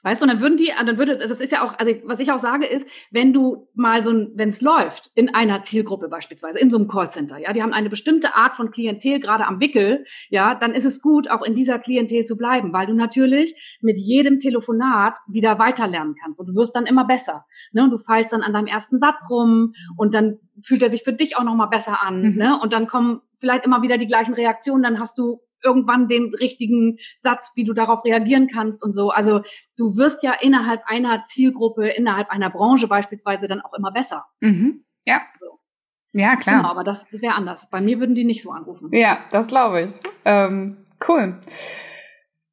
[0.06, 2.30] Weißt du, und dann würden die, dann würde, das ist ja auch, also was ich
[2.30, 6.60] auch sage ist, wenn du mal so ein, wenn es läuft, in einer Zielgruppe beispielsweise,
[6.60, 10.04] in so einem Callcenter, ja, die haben eine bestimmte Art von Klientel gerade am Wickel,
[10.28, 13.96] ja, dann ist es gut, auch in dieser Klientel zu bleiben, weil du natürlich mit
[13.98, 17.44] jedem Telefonat wieder weiterlernen kannst und du wirst dann immer besser.
[17.72, 17.82] Ne?
[17.82, 21.14] Und du fallst dann an deinem ersten Satz rum und dann fühlt er sich für
[21.14, 22.22] dich auch nochmal besser an.
[22.22, 22.36] Mhm.
[22.36, 22.60] Ne?
[22.62, 26.98] Und dann kommen vielleicht immer wieder die gleichen Reaktionen, dann hast du irgendwann den richtigen
[27.18, 29.10] Satz, wie du darauf reagieren kannst und so.
[29.10, 29.42] Also
[29.76, 34.24] du wirst ja innerhalb einer Zielgruppe, innerhalb einer Branche beispielsweise dann auch immer besser.
[34.40, 34.84] Mhm.
[35.04, 35.22] Ja.
[35.36, 35.58] So.
[36.12, 36.58] Ja, klar.
[36.58, 37.68] Genau, aber das wäre anders.
[37.70, 38.88] Bei mir würden die nicht so anrufen.
[38.92, 40.10] Ja, das glaube ich.
[40.24, 41.38] Ähm, cool.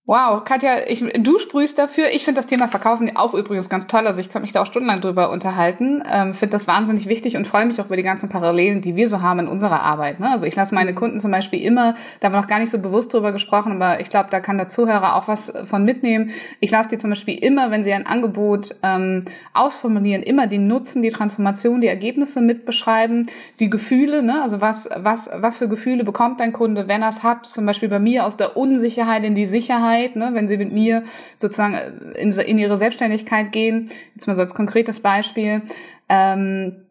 [0.05, 2.07] Wow, Katja, ich, du sprühst dafür.
[2.11, 4.05] Ich finde das Thema Verkaufen auch übrigens ganz toll.
[4.05, 6.03] Also ich könnte mich da auch stundenlang drüber unterhalten.
[6.11, 9.07] Ähm, finde das wahnsinnig wichtig und freue mich auch über die ganzen Parallelen, die wir
[9.07, 10.19] so haben in unserer Arbeit.
[10.19, 10.29] Ne?
[10.29, 12.79] Also ich lasse meine Kunden zum Beispiel immer, da haben wir noch gar nicht so
[12.79, 16.31] bewusst drüber gesprochen, aber ich glaube, da kann der Zuhörer auch was von mitnehmen.
[16.59, 19.23] Ich lasse die zum Beispiel immer, wenn sie ein Angebot ähm,
[19.53, 23.27] ausformulieren, immer die Nutzen, die Transformation, die Ergebnisse mitbeschreiben,
[23.61, 24.21] die Gefühle.
[24.21, 24.43] Ne?
[24.43, 27.45] Also was, was, was für Gefühle bekommt dein Kunde, wenn er es hat?
[27.45, 30.71] Zum Beispiel bei mir aus der Unsicherheit in die Sicherheit Sicherheit, ne, wenn sie mit
[30.71, 31.03] mir
[31.37, 31.75] sozusagen
[32.15, 33.89] in, in ihre Selbstständigkeit gehen.
[34.15, 35.61] Jetzt mal so als konkretes Beispiel.
[36.09, 36.82] Ähm,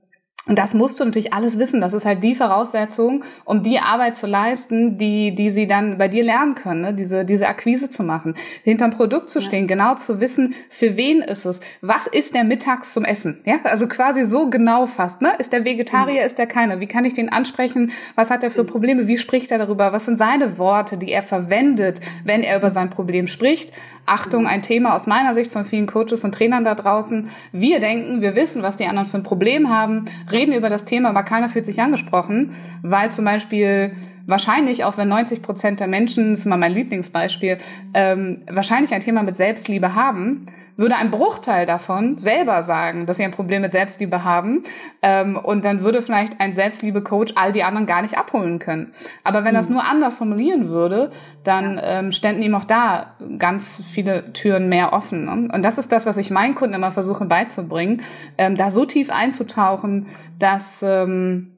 [0.47, 1.81] und das musst du natürlich alles wissen.
[1.81, 6.09] Das ist halt die Voraussetzung, um die Arbeit zu leisten, die, die sie dann bei
[6.09, 6.95] dir lernen können, ne?
[6.95, 8.35] diese, diese Akquise zu machen,
[8.65, 9.75] hinterm Produkt zu stehen, ja.
[9.77, 13.87] genau zu wissen, für wen ist es, was ist der mittags zum Essen, ja, also
[13.87, 16.27] quasi so genau fast, ne, ist der Vegetarier, mhm.
[16.27, 18.69] ist der keiner, wie kann ich den ansprechen, was hat er für mhm.
[18.69, 22.71] Probleme, wie spricht er darüber, was sind seine Worte, die er verwendet, wenn er über
[22.71, 23.73] sein Problem spricht.
[24.07, 27.29] Achtung, ein Thema aus meiner Sicht von vielen Coaches und Trainern da draußen.
[27.53, 31.11] Wir denken, wir wissen, was die anderen für ein Problem haben, reden über das Thema,
[31.11, 32.53] aber keiner fühlt sich angesprochen,
[32.83, 33.93] weil zum Beispiel
[34.27, 37.59] wahrscheinlich, auch wenn 90 Prozent der Menschen, das ist immer mein Lieblingsbeispiel,
[37.95, 40.47] ähm, wahrscheinlich ein Thema mit Selbstliebe haben,
[40.77, 44.63] würde ein Bruchteil davon selber sagen, dass sie ein Problem mit Selbstliebe haben.
[45.03, 48.93] Ähm, und dann würde vielleicht ein Selbstliebe-Coach all die anderen gar nicht abholen können.
[49.25, 49.75] Aber wenn das mhm.
[49.75, 51.11] nur anders formulieren würde,
[51.45, 55.25] dann ähm, ständen ihm auch da ganz viele Türen mehr offen.
[55.25, 55.49] Ne?
[55.53, 58.03] Und das ist das, was ich meinen Kunden immer versuche beizubringen,
[58.39, 60.07] ähm, da so tief einzutauchen,
[60.39, 61.52] dass ähm,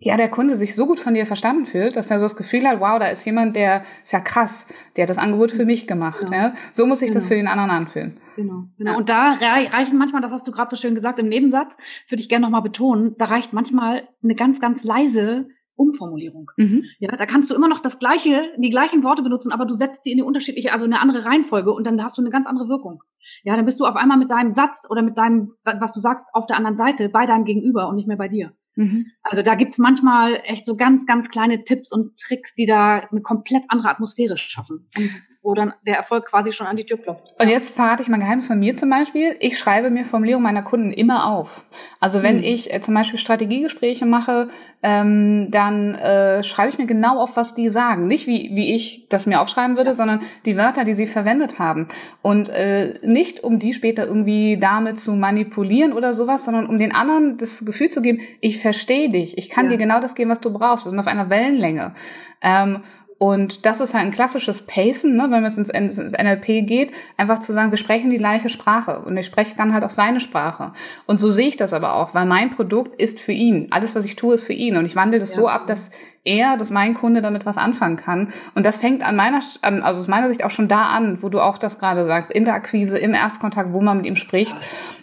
[0.00, 2.66] ja, der Kunde sich so gut von dir verstanden fühlt, dass er so das Gefühl
[2.66, 5.86] hat, wow, da ist jemand, der ist ja krass, der hat das Angebot für mich
[5.86, 6.26] gemacht.
[6.26, 6.32] Genau.
[6.32, 6.54] Ja?
[6.72, 7.18] So muss sich genau.
[7.18, 8.20] das für den anderen anfühlen.
[8.36, 8.92] Genau, genau.
[8.92, 8.96] Ja.
[8.96, 11.74] Und da reichen manchmal, das hast du gerade so schön gesagt im Nebensatz,
[12.08, 16.50] würde ich gerne nochmal betonen, da reicht manchmal eine ganz, ganz leise Umformulierung.
[16.56, 16.84] Mhm.
[16.98, 20.02] Ja, da kannst du immer noch das gleiche, die gleichen Worte benutzen, aber du setzt
[20.02, 22.46] sie in eine unterschiedliche, also in eine andere Reihenfolge und dann hast du eine ganz
[22.46, 23.02] andere Wirkung.
[23.44, 26.26] Ja, dann bist du auf einmal mit deinem Satz oder mit deinem, was du sagst,
[26.32, 28.52] auf der anderen Seite bei deinem Gegenüber und nicht mehr bei dir.
[28.78, 29.06] Mhm.
[29.22, 33.22] Also da gibt's manchmal echt so ganz, ganz kleine Tipps und Tricks, die da eine
[33.22, 34.88] komplett andere Atmosphäre schaffen.
[34.96, 35.10] Und
[35.48, 37.32] wo dann der Erfolg quasi schon an die Tür klopft.
[37.40, 39.34] Und jetzt verrate ich mein Geheimnis von mir zum Beispiel.
[39.40, 41.64] Ich schreibe mir Formulierungen meiner Kunden immer auf.
[42.00, 42.44] Also wenn mhm.
[42.44, 44.48] ich äh, zum Beispiel Strategiegespräche mache,
[44.82, 48.08] ähm, dann äh, schreibe ich mir genau auf, was die sagen.
[48.08, 49.94] Nicht wie, wie ich das mir aufschreiben würde, ja.
[49.94, 51.88] sondern die Wörter, die sie verwendet haben.
[52.20, 56.94] Und äh, nicht, um die später irgendwie damit zu manipulieren oder sowas, sondern um den
[56.94, 59.70] anderen das Gefühl zu geben, ich verstehe dich, ich kann ja.
[59.70, 60.84] dir genau das geben, was du brauchst.
[60.84, 61.94] Wir sind auf einer Wellenlänge.
[62.42, 62.82] Ähm,
[63.18, 67.40] und das ist halt ein klassisches Pacen, ne, wenn es ins, ins NLP geht, einfach
[67.40, 70.72] zu sagen, wir sprechen die gleiche Sprache und ich spreche dann halt auch seine Sprache.
[71.06, 73.66] Und so sehe ich das aber auch, weil mein Produkt ist für ihn.
[73.70, 74.76] Alles, was ich tue, ist für ihn.
[74.76, 75.40] Und ich wandle das ja.
[75.40, 75.90] so ab, dass
[76.28, 78.28] er, dass mein Kunde damit was anfangen kann.
[78.54, 81.40] Und das fängt an meiner, also aus meiner Sicht auch schon da an, wo du
[81.40, 84.56] auch das gerade sagst, in der Akquise, im Erstkontakt, wo man mit ihm spricht.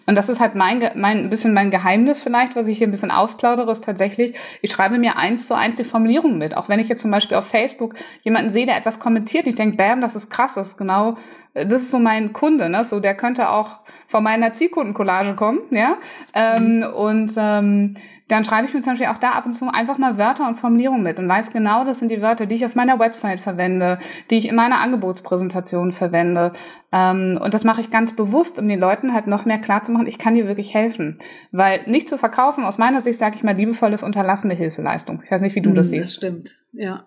[0.05, 2.91] Und das ist halt mein, mein, ein bisschen mein Geheimnis vielleicht, was ich hier ein
[2.91, 6.55] bisschen ausplaudere, ist tatsächlich, ich schreibe mir eins zu eins die Formulierung mit.
[6.55, 9.77] Auch wenn ich jetzt zum Beispiel auf Facebook jemanden sehe, der etwas kommentiert, ich denke,
[9.77, 11.15] bam, das ist krass, das ist genau,
[11.55, 12.83] das ist so mein Kunde, ne?
[12.83, 15.97] So, der könnte auch von meiner Zielkundencollage kommen, ja.
[16.33, 16.83] Ähm, mhm.
[16.93, 17.93] Und ähm,
[18.27, 20.55] dann schreibe ich mir zum Beispiel auch da ab und zu einfach mal Wörter und
[20.55, 23.99] Formulierungen mit und weiß genau, das sind die Wörter, die ich auf meiner Website verwende,
[24.29, 26.51] die ich in meiner Angebotspräsentation verwende.
[26.91, 30.17] Ähm, und das mache ich ganz bewusst, um den Leuten halt noch mehr klarzumachen, ich
[30.17, 31.19] kann dir wirklich helfen.
[31.51, 35.21] Weil nicht zu verkaufen, aus meiner Sicht sage ich mal, liebevolles unterlassene Hilfeleistung.
[35.23, 36.09] Ich weiß nicht, wie du das mhm, siehst.
[36.09, 37.05] Das stimmt, ja.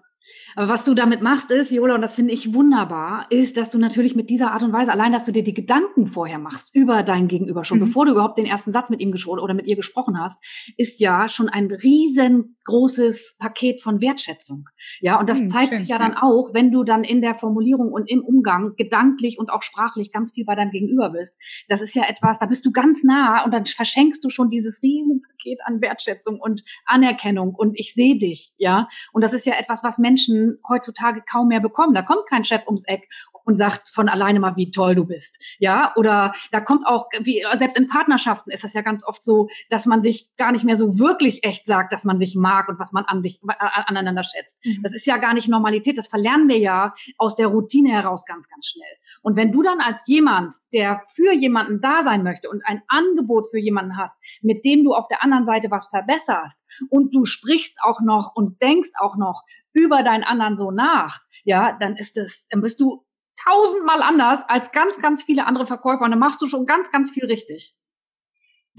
[0.58, 3.78] Aber was du damit machst ist, Viola, und das finde ich wunderbar, ist, dass du
[3.78, 7.04] natürlich mit dieser Art und Weise, allein, dass du dir die Gedanken vorher machst über
[7.04, 7.84] dein Gegenüber schon, mhm.
[7.84, 10.44] bevor du überhaupt den ersten Satz mit ihm gesprochen oder mit ihr gesprochen hast,
[10.76, 14.68] ist ja schon ein riesengroßes Paket von Wertschätzung.
[15.00, 17.36] Ja, und das mhm, zeigt schön, sich ja dann auch, wenn du dann in der
[17.36, 21.36] Formulierung und im Umgang gedanklich und auch sprachlich ganz viel bei deinem Gegenüber bist.
[21.68, 24.82] Das ist ja etwas, da bist du ganz nah und dann verschenkst du schon dieses
[24.82, 28.88] Riesenpaket an Wertschätzung und Anerkennung und ich sehe dich, ja.
[29.12, 31.94] Und das ist ja etwas, was Menschen Heutzutage kaum mehr bekommen.
[31.94, 33.08] Da kommt kein Chef ums Eck
[33.48, 35.42] und sagt von alleine mal, wie toll du bist.
[35.58, 39.48] Ja, oder da kommt auch, wie, selbst in Partnerschaften ist das ja ganz oft so,
[39.70, 42.78] dass man sich gar nicht mehr so wirklich echt sagt, dass man sich mag und
[42.78, 44.58] was man an sich, aneinander schätzt.
[44.66, 44.82] Mhm.
[44.82, 45.96] Das ist ja gar nicht Normalität.
[45.96, 48.96] Das verlernen wir ja aus der Routine heraus ganz, ganz schnell.
[49.22, 53.46] Und wenn du dann als jemand, der für jemanden da sein möchte und ein Angebot
[53.50, 57.78] für jemanden hast, mit dem du auf der anderen Seite was verbesserst und du sprichst
[57.82, 59.42] auch noch und denkst auch noch
[59.78, 63.04] über deinen anderen so nach, ja, dann ist es, dann bist du
[63.42, 67.10] tausendmal anders als ganz, ganz viele andere Verkäufer und dann machst du schon ganz, ganz
[67.10, 67.74] viel richtig.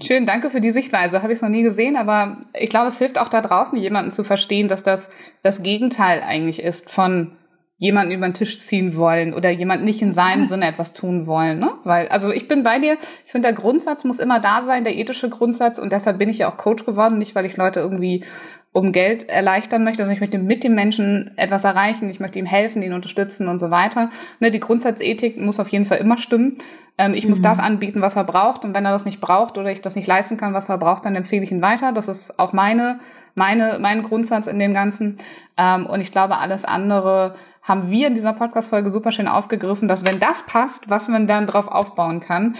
[0.02, 1.22] Schön, danke für die Sichtweise.
[1.22, 4.10] Habe ich es noch nie gesehen, aber ich glaube, es hilft auch da draußen, jemanden
[4.10, 5.10] zu verstehen, dass das
[5.42, 7.36] das Gegenteil eigentlich ist von
[7.76, 11.58] jemanden über den Tisch ziehen wollen oder jemand nicht in seinem Sinne etwas tun wollen.
[11.58, 11.72] Ne?
[11.84, 14.96] Weil, also ich bin bei dir, ich finde, der Grundsatz muss immer da sein, der
[14.96, 18.24] ethische Grundsatz, und deshalb bin ich ja auch Coach geworden, nicht weil ich Leute irgendwie
[18.72, 22.46] um Geld erleichtern möchte, sondern ich möchte mit dem Menschen etwas erreichen, ich möchte ihm
[22.46, 24.10] helfen, ihn unterstützen und so weiter.
[24.38, 26.56] Ne, die Grundsatzethik muss auf jeden Fall immer stimmen.
[26.96, 27.30] Ähm, ich mhm.
[27.30, 29.96] muss das anbieten, was er braucht, und wenn er das nicht braucht oder ich das
[29.96, 31.92] nicht leisten kann, was er braucht, dann empfehle ich ihn weiter.
[31.92, 33.00] Das ist auch meine,
[33.34, 35.18] meine, mein Grundsatz in dem Ganzen.
[35.56, 40.04] Ähm, und ich glaube, alles andere haben wir in dieser Podcast-Folge super schön aufgegriffen, dass
[40.04, 42.54] wenn das passt, was man dann drauf aufbauen kann.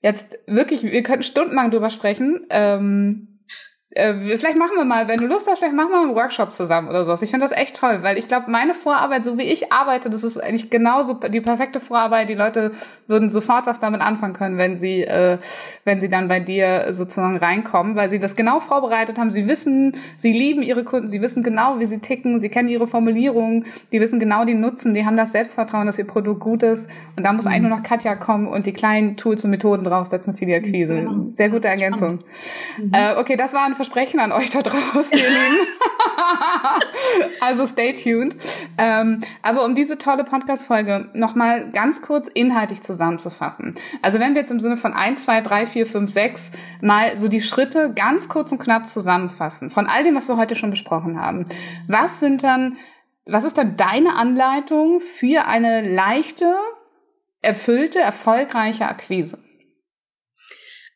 [0.00, 2.46] Jetzt wirklich, wir könnten stundenlang drüber sprechen.
[2.48, 3.28] Ähm,
[3.94, 6.50] äh, vielleicht machen wir mal, wenn du Lust hast, vielleicht machen wir mal einen Workshop
[6.50, 7.20] zusammen oder sowas.
[7.20, 10.24] Ich finde das echt toll, weil ich glaube, meine Vorarbeit, so wie ich arbeite, das
[10.24, 12.28] ist eigentlich genauso die perfekte Vorarbeit.
[12.30, 12.72] Die Leute
[13.06, 15.38] würden sofort was damit anfangen können, wenn sie, äh,
[15.84, 19.30] wenn sie dann bei dir sozusagen reinkommen, weil sie das genau vorbereitet haben.
[19.30, 22.86] Sie wissen, sie lieben ihre Kunden, sie wissen genau, wie sie ticken, sie kennen ihre
[22.86, 26.88] Formulierungen, die wissen genau den Nutzen, die haben das Selbstvertrauen, dass ihr Produkt gut ist.
[27.18, 27.50] Und da muss mhm.
[27.50, 30.94] eigentlich nur noch Katja kommen und die kleinen Tools und Methoden draufsetzen für die Akquise.
[30.94, 31.26] Genau.
[31.28, 32.20] Sehr gute Ergänzung.
[32.78, 32.90] Mhm.
[32.92, 35.66] Äh, okay, das war ein Versprechen an euch da draußen, ihr Lieben.
[37.40, 38.36] also stay tuned.
[38.78, 43.74] Ähm, aber um diese tolle Podcast-Folge nochmal ganz kurz inhaltlich zusammenzufassen.
[44.00, 47.26] Also wenn wir jetzt im Sinne von 1, 2, 3, 4, 5, 6 mal so
[47.26, 51.20] die Schritte ganz kurz und knapp zusammenfassen, von all dem, was wir heute schon besprochen
[51.20, 51.46] haben.
[51.88, 52.76] Was sind dann,
[53.26, 56.54] was ist dann deine Anleitung für eine leichte,
[57.40, 59.42] erfüllte, erfolgreiche Akquise?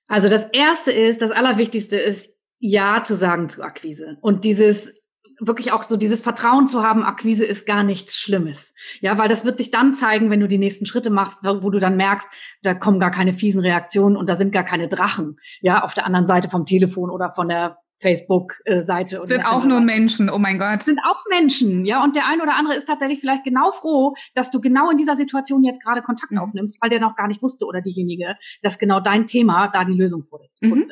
[0.07, 4.19] Also das erste ist, das allerwichtigste ist, ja zu sagen zu Akquise.
[4.21, 4.93] Und dieses
[5.41, 8.73] wirklich auch so dieses Vertrauen zu haben, Akquise ist gar nichts Schlimmes.
[9.01, 11.79] Ja, weil das wird sich dann zeigen, wenn du die nächsten Schritte machst, wo du
[11.79, 12.29] dann merkst,
[12.63, 16.07] da kommen gar keine fiesen Reaktionen und da sind gar keine Drachen, ja, auf der
[16.07, 19.21] anderen Seite vom Telefon oder von der Facebook-Seite.
[19.25, 20.83] Sind auch nur Menschen, oh mein Gott.
[20.83, 22.05] Sind auch Menschen, ja.
[22.05, 25.17] Und der ein oder andere ist tatsächlich vielleicht genau froh, dass du genau in dieser
[25.17, 26.39] Situation jetzt gerade Kontakt mhm.
[26.39, 29.95] aufnimmst, weil der noch gar nicht wusste oder diejenige, dass genau dein Thema da die
[29.95, 30.25] Lösung
[30.61, 30.91] mhm.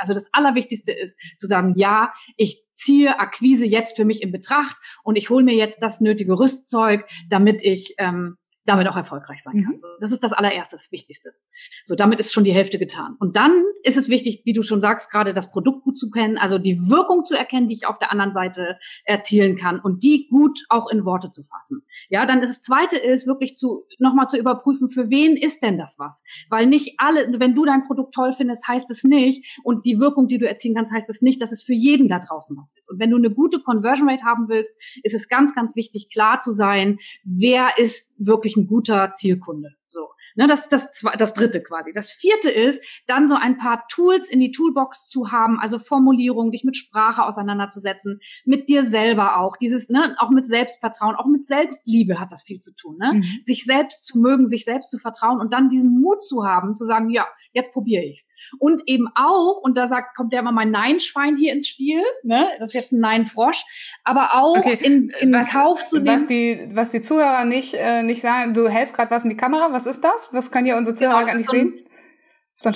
[0.00, 4.76] Also das Allerwichtigste ist zu sagen, ja, ich ziehe Akquise jetzt für mich in Betracht
[5.04, 9.64] und ich hole mir jetzt das nötige Rüstzeug, damit ich ähm, damit auch erfolgreich sein
[9.64, 9.72] kann.
[9.72, 9.78] Mhm.
[9.78, 11.30] So, das ist das allererste, das Wichtigste.
[11.84, 13.16] So, damit ist schon die Hälfte getan.
[13.18, 16.38] Und dann ist es wichtig, wie du schon sagst, gerade das Produkt gut zu kennen,
[16.38, 20.28] also die Wirkung zu erkennen, die ich auf der anderen Seite erzielen kann und die
[20.30, 21.82] gut auch in Worte zu fassen.
[22.08, 25.98] Ja, dann das zweite ist wirklich zu, nochmal zu überprüfen, für wen ist denn das
[25.98, 26.22] was?
[26.48, 30.28] Weil nicht alle, wenn du dein Produkt toll findest, heißt es nicht und die Wirkung,
[30.28, 32.90] die du erzielen kannst, heißt es nicht, dass es für jeden da draußen was ist.
[32.90, 36.40] Und wenn du eine gute Conversion Rate haben willst, ist es ganz, ganz wichtig, klar
[36.40, 39.70] zu sein, wer ist wirklich ein guter Zielkunde.
[39.92, 40.10] So.
[40.36, 41.92] Ne, das das, das dritte quasi.
[41.92, 46.52] Das vierte ist, dann so ein paar Tools in die Toolbox zu haben, also Formulierung,
[46.52, 49.56] dich mit Sprache auseinanderzusetzen, mit dir selber auch.
[49.56, 52.96] Dieses, ne, auch mit Selbstvertrauen, auch mit Selbstliebe hat das viel zu tun.
[52.98, 53.14] Ne?
[53.14, 53.24] Mhm.
[53.42, 56.84] Sich selbst zu mögen, sich selbst zu vertrauen und dann diesen Mut zu haben, zu
[56.84, 58.28] sagen, ja, jetzt probiere ich's.
[58.58, 62.46] Und eben auch, und da sagt, kommt ja immer mein Nein-Schwein hier ins Spiel, ne?
[62.58, 63.64] Das ist jetzt ein Nein-Frosch,
[64.04, 64.78] aber auch okay.
[64.80, 66.06] in, in was, Kauf zu nehmen.
[66.06, 69.36] Was die, was die Zuhörer nicht, äh, nicht sagen, du hältst gerade was in die
[69.36, 70.30] Kamera, was ist das?
[70.32, 71.88] Was können ja unsere Zuhörer genau, gar nicht so ein, sehen?
[72.54, 72.74] So ein,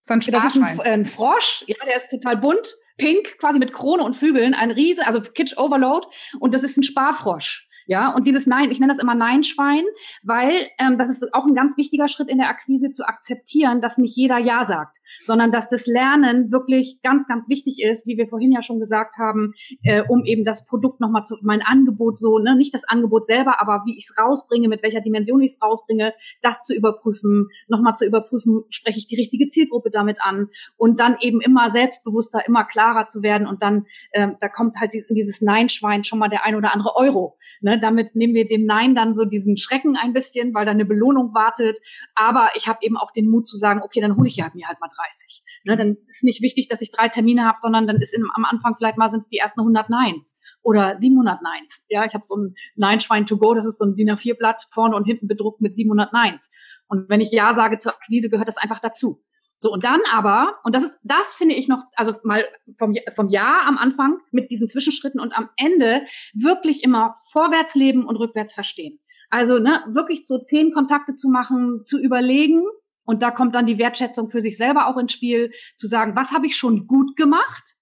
[0.00, 3.72] so ein Das ist ein, ein Frosch, ja, der ist total bunt, pink, quasi mit
[3.72, 6.06] Krone und Flügeln, ein Riese, also Kitsch Overload,
[6.38, 7.68] und das ist ein Sparfrosch.
[7.90, 9.82] Ja, und dieses Nein, ich nenne das immer Nein-Schwein,
[10.22, 13.98] weil ähm, das ist auch ein ganz wichtiger Schritt in der Akquise zu akzeptieren, dass
[13.98, 18.28] nicht jeder Ja sagt, sondern dass das Lernen wirklich ganz, ganz wichtig ist, wie wir
[18.28, 22.38] vorhin ja schon gesagt haben, äh, um eben das Produkt nochmal zu, mein Angebot so,
[22.38, 25.60] ne, nicht das Angebot selber, aber wie ich es rausbringe, mit welcher Dimension ich es
[25.60, 31.00] rausbringe, das zu überprüfen, nochmal zu überprüfen, spreche ich die richtige Zielgruppe damit an und
[31.00, 35.16] dann eben immer selbstbewusster, immer klarer zu werden und dann, äh, da kommt halt in
[35.16, 37.36] dieses Nein-Schwein schon mal der ein oder andere Euro.
[37.60, 37.79] Ne?
[37.80, 41.34] Damit nehmen wir dem Nein dann so diesen Schrecken ein bisschen, weil da eine Belohnung
[41.34, 41.78] wartet.
[42.14, 44.68] Aber ich habe eben auch den Mut zu sagen, okay, dann hole ich ja mir
[44.68, 45.42] halt mal 30.
[45.64, 48.44] Ne, dann ist nicht wichtig, dass ich drei Termine habe, sondern dann ist in, am
[48.44, 51.84] Anfang vielleicht mal sind die ersten 100 Neins oder 700 Neins.
[51.88, 54.96] Ja, ich habe so ein Nein-Schwein to go, das ist so ein DIN A4-Blatt vorne
[54.96, 56.50] und hinten bedruckt mit 700 Neins.
[56.88, 59.22] Und wenn ich Ja sage zur Akquise, gehört das einfach dazu.
[59.62, 62.46] So, und dann aber, und das ist, das finde ich noch, also mal
[62.78, 68.06] vom, vom Jahr am Anfang mit diesen Zwischenschritten und am Ende wirklich immer vorwärts leben
[68.06, 69.00] und rückwärts verstehen.
[69.28, 72.62] Also, ne, wirklich so zehn Kontakte zu machen, zu überlegen,
[73.04, 76.32] und da kommt dann die Wertschätzung für sich selber auch ins Spiel, zu sagen, was
[76.32, 77.76] habe ich schon gut gemacht?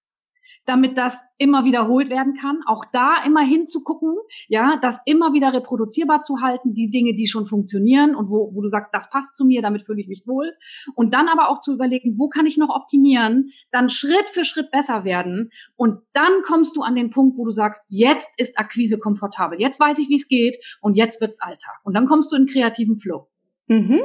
[0.68, 2.60] Damit das immer wiederholt werden kann.
[2.66, 4.14] Auch da immer hinzugucken,
[4.48, 8.60] ja, das immer wieder reproduzierbar zu halten, die Dinge, die schon funktionieren und wo, wo
[8.60, 10.52] du sagst, das passt zu mir, damit fühle ich mich wohl.
[10.94, 14.70] Und dann aber auch zu überlegen, wo kann ich noch optimieren, dann Schritt für Schritt
[14.70, 15.50] besser werden.
[15.76, 19.58] Und dann kommst du an den Punkt, wo du sagst, jetzt ist Akquise komfortabel.
[19.58, 21.78] Jetzt weiß ich, wie es geht und jetzt wird's Alltag.
[21.84, 23.28] Und dann kommst du in kreativen Flow.
[23.68, 24.00] Mhm.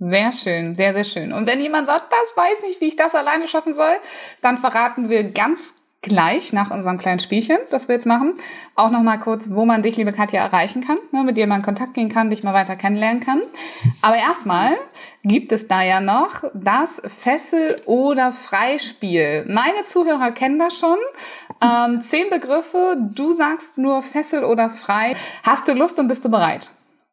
[0.00, 1.32] Sehr schön, sehr, sehr schön.
[1.32, 3.96] Und wenn jemand sagt, das weiß nicht, wie ich das alleine schaffen soll,
[4.42, 8.34] dann verraten wir ganz gleich nach unserem kleinen Spielchen, das wir jetzt machen,
[8.76, 11.62] auch nochmal kurz, wo man dich, liebe Katja, erreichen kann, ne, mit dir mal in
[11.62, 13.42] Kontakt gehen kann, dich mal weiter kennenlernen kann.
[14.00, 14.76] Aber erstmal
[15.24, 19.44] gibt es da ja noch das Fessel- oder Freispiel.
[19.48, 20.98] Meine Zuhörer kennen das schon.
[21.60, 25.16] Ähm, zehn Begriffe, du sagst nur Fessel oder Frei.
[25.44, 26.70] Hast du Lust und bist du bereit?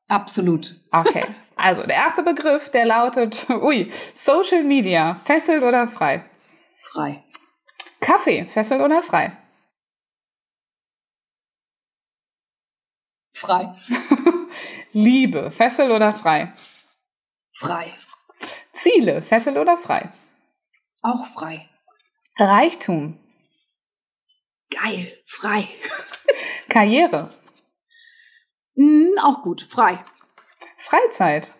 [0.08, 0.76] Absolut.
[0.92, 1.26] Okay.
[1.58, 6.26] Also der erste Begriff, der lautet, ui, Social Media, fesselt oder frei?
[6.92, 7.24] Frei.
[8.06, 9.36] Kaffee, fesselt oder frei?
[13.34, 13.74] Frei.
[14.91, 16.53] Liebe, fesselt oder frei?
[17.51, 17.91] Frei.
[18.72, 20.12] Ziele, fesselt oder frei?
[21.01, 21.68] Auch frei.
[22.38, 23.18] Reichtum.
[24.70, 25.12] Geil.
[25.26, 25.68] Frei.
[26.70, 27.34] Karriere.
[28.76, 29.64] Mm, auch gut.
[29.64, 30.03] Frei.
[30.78, 31.51] Freizeit.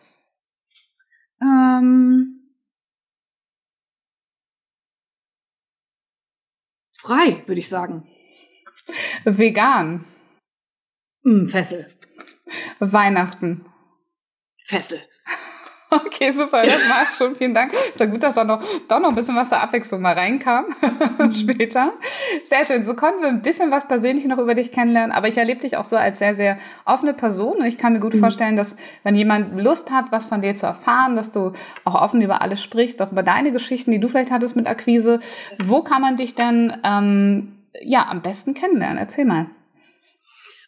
[1.41, 2.34] Ähm,
[7.05, 8.07] frei, würde ich sagen.
[9.23, 10.05] Vegan.
[11.23, 11.87] Mm, Fessel.
[12.79, 13.65] Weihnachten.
[14.65, 15.01] Fessel.
[16.05, 17.35] Okay, super, das war's schon.
[17.35, 17.73] Vielen Dank.
[17.73, 20.65] Ist ja gut, dass da noch, doch noch ein bisschen was der Abwechslung mal reinkam
[21.33, 21.93] später.
[22.45, 22.85] Sehr schön.
[22.85, 25.77] So konnten wir ein bisschen was persönlich noch über dich kennenlernen, aber ich erlebe dich
[25.77, 28.19] auch so als sehr, sehr offene Person und ich kann mir gut mhm.
[28.19, 31.51] vorstellen, dass wenn jemand Lust hat, was von dir zu erfahren, dass du
[31.83, 35.19] auch offen über alles sprichst, auch über deine Geschichten, die du vielleicht hattest mit Akquise.
[35.63, 38.97] Wo kann man dich denn ähm, ja am besten kennenlernen?
[38.97, 39.47] Erzähl mal.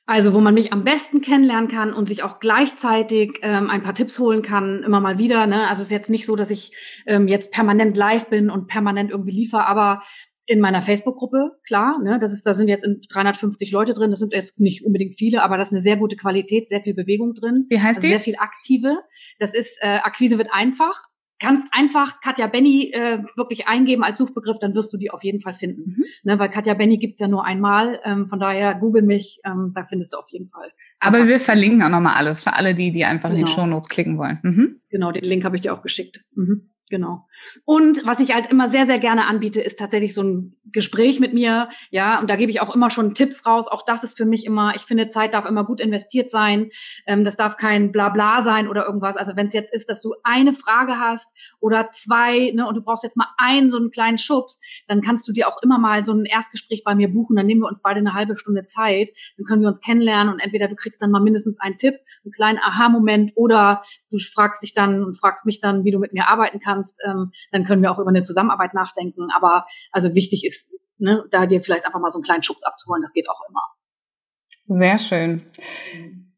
[0.10, 3.94] Also wo man mich am besten kennenlernen kann und sich auch gleichzeitig ähm, ein paar
[3.94, 5.46] Tipps holen kann, immer mal wieder.
[5.48, 5.68] Ne?
[5.68, 6.72] Also es ist jetzt nicht so, dass ich
[7.06, 10.02] ähm, jetzt permanent live bin und permanent irgendwie liefere, aber
[10.46, 14.34] in meiner Facebook-Gruppe, klar, ne, das ist, da sind jetzt 350 Leute drin, das sind
[14.34, 17.66] jetzt nicht unbedingt viele, aber das ist eine sehr gute Qualität, sehr viel Bewegung drin.
[17.68, 18.08] Wie heißt also die?
[18.08, 18.98] Sehr viel aktive.
[19.40, 24.58] Das ist, äh, Akquise wird einfach kannst einfach Katja Benny äh, wirklich eingeben als Suchbegriff,
[24.60, 25.96] dann wirst du die auf jeden Fall finden.
[25.98, 26.06] Mhm.
[26.24, 28.00] Ne, weil Katja Benny gibt's ja nur einmal.
[28.04, 30.72] Ähm, von daher google mich, ähm, da findest du auf jeden Fall.
[31.00, 33.42] Aber wir verlinken auch nochmal alles für alle, die, die einfach genau.
[33.42, 33.52] in die.
[33.52, 34.40] Shownotes klicken wollen.
[34.42, 34.82] Mhm.
[34.90, 36.22] Genau, den Link habe ich dir auch geschickt.
[36.36, 36.70] Mhm.
[36.90, 37.28] Genau.
[37.66, 41.34] Und was ich halt immer sehr, sehr gerne anbiete, ist tatsächlich so ein Gespräch mit
[41.34, 41.68] mir.
[41.92, 43.68] Ja, und da gebe ich auch immer schon Tipps raus.
[43.68, 46.70] Auch das ist für mich immer, ich finde, Zeit darf immer gut investiert sein.
[47.06, 49.18] Ähm, das darf kein Blabla sein oder irgendwas.
[49.18, 52.82] Also wenn es jetzt ist, dass du eine Frage hast oder zwei, ne, und du
[52.82, 54.58] brauchst jetzt mal einen so einen kleinen Schubs,
[54.88, 57.36] dann kannst du dir auch immer mal so ein Erstgespräch bei mir buchen.
[57.36, 59.10] Dann nehmen wir uns beide eine halbe Stunde Zeit.
[59.36, 62.32] Dann können wir uns kennenlernen und entweder du kriegst dann mal mindestens einen Tipp, einen
[62.32, 66.30] kleinen Aha-Moment oder du fragst dich dann und fragst mich dann, wie du mit mir
[66.30, 69.28] arbeiten kannst kannst, ähm, dann können wir auch über eine Zusammenarbeit nachdenken.
[69.36, 73.02] Aber also wichtig ist, ne, da dir vielleicht einfach mal so einen kleinen Schubs abzuholen,
[73.02, 74.80] das geht auch immer.
[74.80, 75.46] Sehr schön.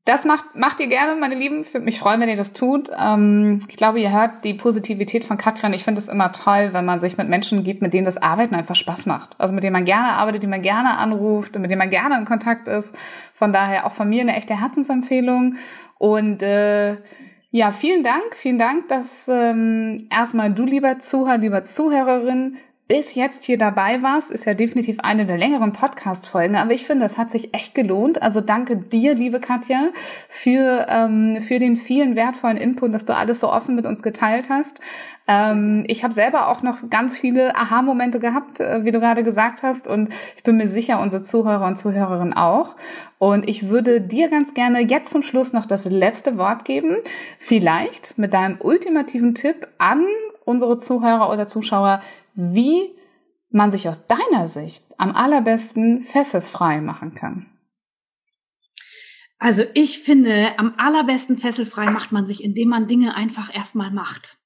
[0.06, 1.62] Das macht, macht ihr gerne, meine Lieben.
[1.62, 2.90] Ich würde mich freuen, wenn ihr das tut.
[2.98, 5.74] Ähm, ich glaube, ihr hört die Positivität von Katrin.
[5.74, 8.56] Ich finde es immer toll, wenn man sich mit Menschen gibt, mit denen das Arbeiten
[8.56, 9.40] einfach Spaß macht.
[9.40, 12.18] Also mit denen man gerne arbeitet, die man gerne anruft und mit denen man gerne
[12.18, 12.96] in Kontakt ist.
[13.34, 15.58] Von daher auch von mir eine echte Herzensempfehlung.
[16.00, 16.98] Und äh,
[17.52, 22.58] ja, vielen Dank, vielen Dank, dass ähm, erstmal du, lieber Zuhörer, lieber Zuhörerin,
[22.90, 27.06] bis jetzt hier dabei warst, ist ja definitiv eine der längeren Podcast-Folgen, aber ich finde,
[27.06, 28.24] das hat sich echt gelohnt.
[28.24, 29.90] Also danke dir, liebe Katja,
[30.28, 34.50] für, ähm, für den vielen wertvollen Input, dass du alles so offen mit uns geteilt
[34.50, 34.82] hast.
[35.28, 39.62] Ähm, ich habe selber auch noch ganz viele Aha-Momente gehabt, äh, wie du gerade gesagt
[39.62, 42.76] hast, und ich bin mir sicher, unsere Zuhörer und Zuhörerinnen auch.
[43.20, 46.98] Und ich würde dir ganz gerne jetzt zum Schluss noch das letzte Wort geben.
[47.38, 50.04] Vielleicht mit deinem ultimativen Tipp an
[50.44, 52.02] unsere Zuhörer oder Zuschauer,
[52.40, 52.96] wie
[53.50, 57.48] man sich aus deiner Sicht am allerbesten fesselfrei machen kann.
[59.40, 64.38] Also ich finde, am allerbesten fesselfrei macht man sich, indem man Dinge einfach erstmal macht.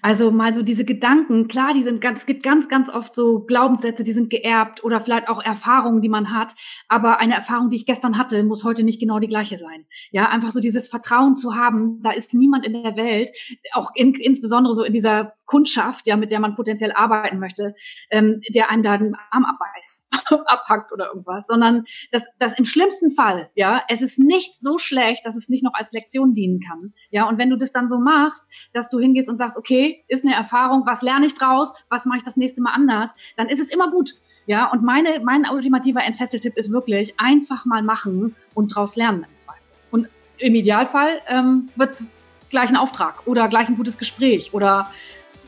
[0.00, 3.40] Also mal so diese Gedanken, klar, die sind ganz, es gibt ganz, ganz oft so
[3.40, 6.54] Glaubenssätze, die sind geerbt oder vielleicht auch Erfahrungen, die man hat.
[6.88, 9.86] Aber eine Erfahrung, die ich gestern hatte, muss heute nicht genau die gleiche sein.
[10.10, 13.30] Ja, einfach so dieses Vertrauen zu haben, da ist niemand in der Welt,
[13.72, 17.74] auch in, insbesondere so in dieser Kundschaft, ja, mit der man potenziell arbeiten möchte,
[18.10, 20.08] ähm, der einem da den Arm abbeißt,
[20.46, 25.26] abhackt oder irgendwas, sondern das, das im schlimmsten Fall, ja, es ist nicht so schlecht,
[25.26, 26.94] dass es nicht noch als Lektion dienen kann.
[27.10, 28.42] Ja, und wenn du das dann so machst,
[28.72, 32.16] dass du hingehst und sagst, okay, ist eine Erfahrung, was lerne ich draus, was mache
[32.16, 34.14] ich das nächste Mal anders, dann ist es immer gut.
[34.46, 39.36] Ja, und meine, mein ultimativer Entfesseltipp ist wirklich einfach mal machen und daraus lernen im
[39.36, 39.60] Zweifel.
[39.90, 42.10] Und im Idealfall ähm, wird es
[42.48, 44.90] gleich ein Auftrag oder gleich ein gutes Gespräch oder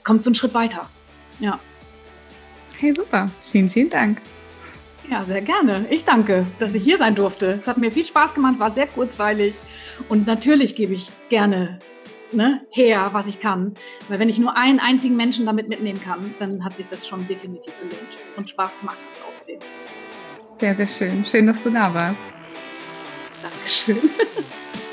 [0.04, 0.82] kommst du einen Schritt weiter.
[1.40, 1.58] Ja.
[2.78, 3.30] Hey, super.
[3.50, 4.20] Vielen, vielen Dank.
[5.10, 5.86] Ja, sehr gerne.
[5.90, 7.52] Ich danke, dass ich hier sein durfte.
[7.52, 9.56] Es hat mir viel Spaß gemacht, war sehr kurzweilig.
[10.08, 11.80] Und natürlich gebe ich gerne
[12.32, 13.74] ne, her, was ich kann.
[14.08, 17.26] Weil wenn ich nur einen einzigen Menschen damit mitnehmen kann, dann hat sich das schon
[17.28, 18.08] definitiv gelohnt.
[18.36, 19.60] Und Spaß gemacht hat es außerdem.
[20.58, 21.26] Sehr, sehr schön.
[21.26, 22.24] Schön, dass du da warst.
[23.42, 23.98] Dankeschön.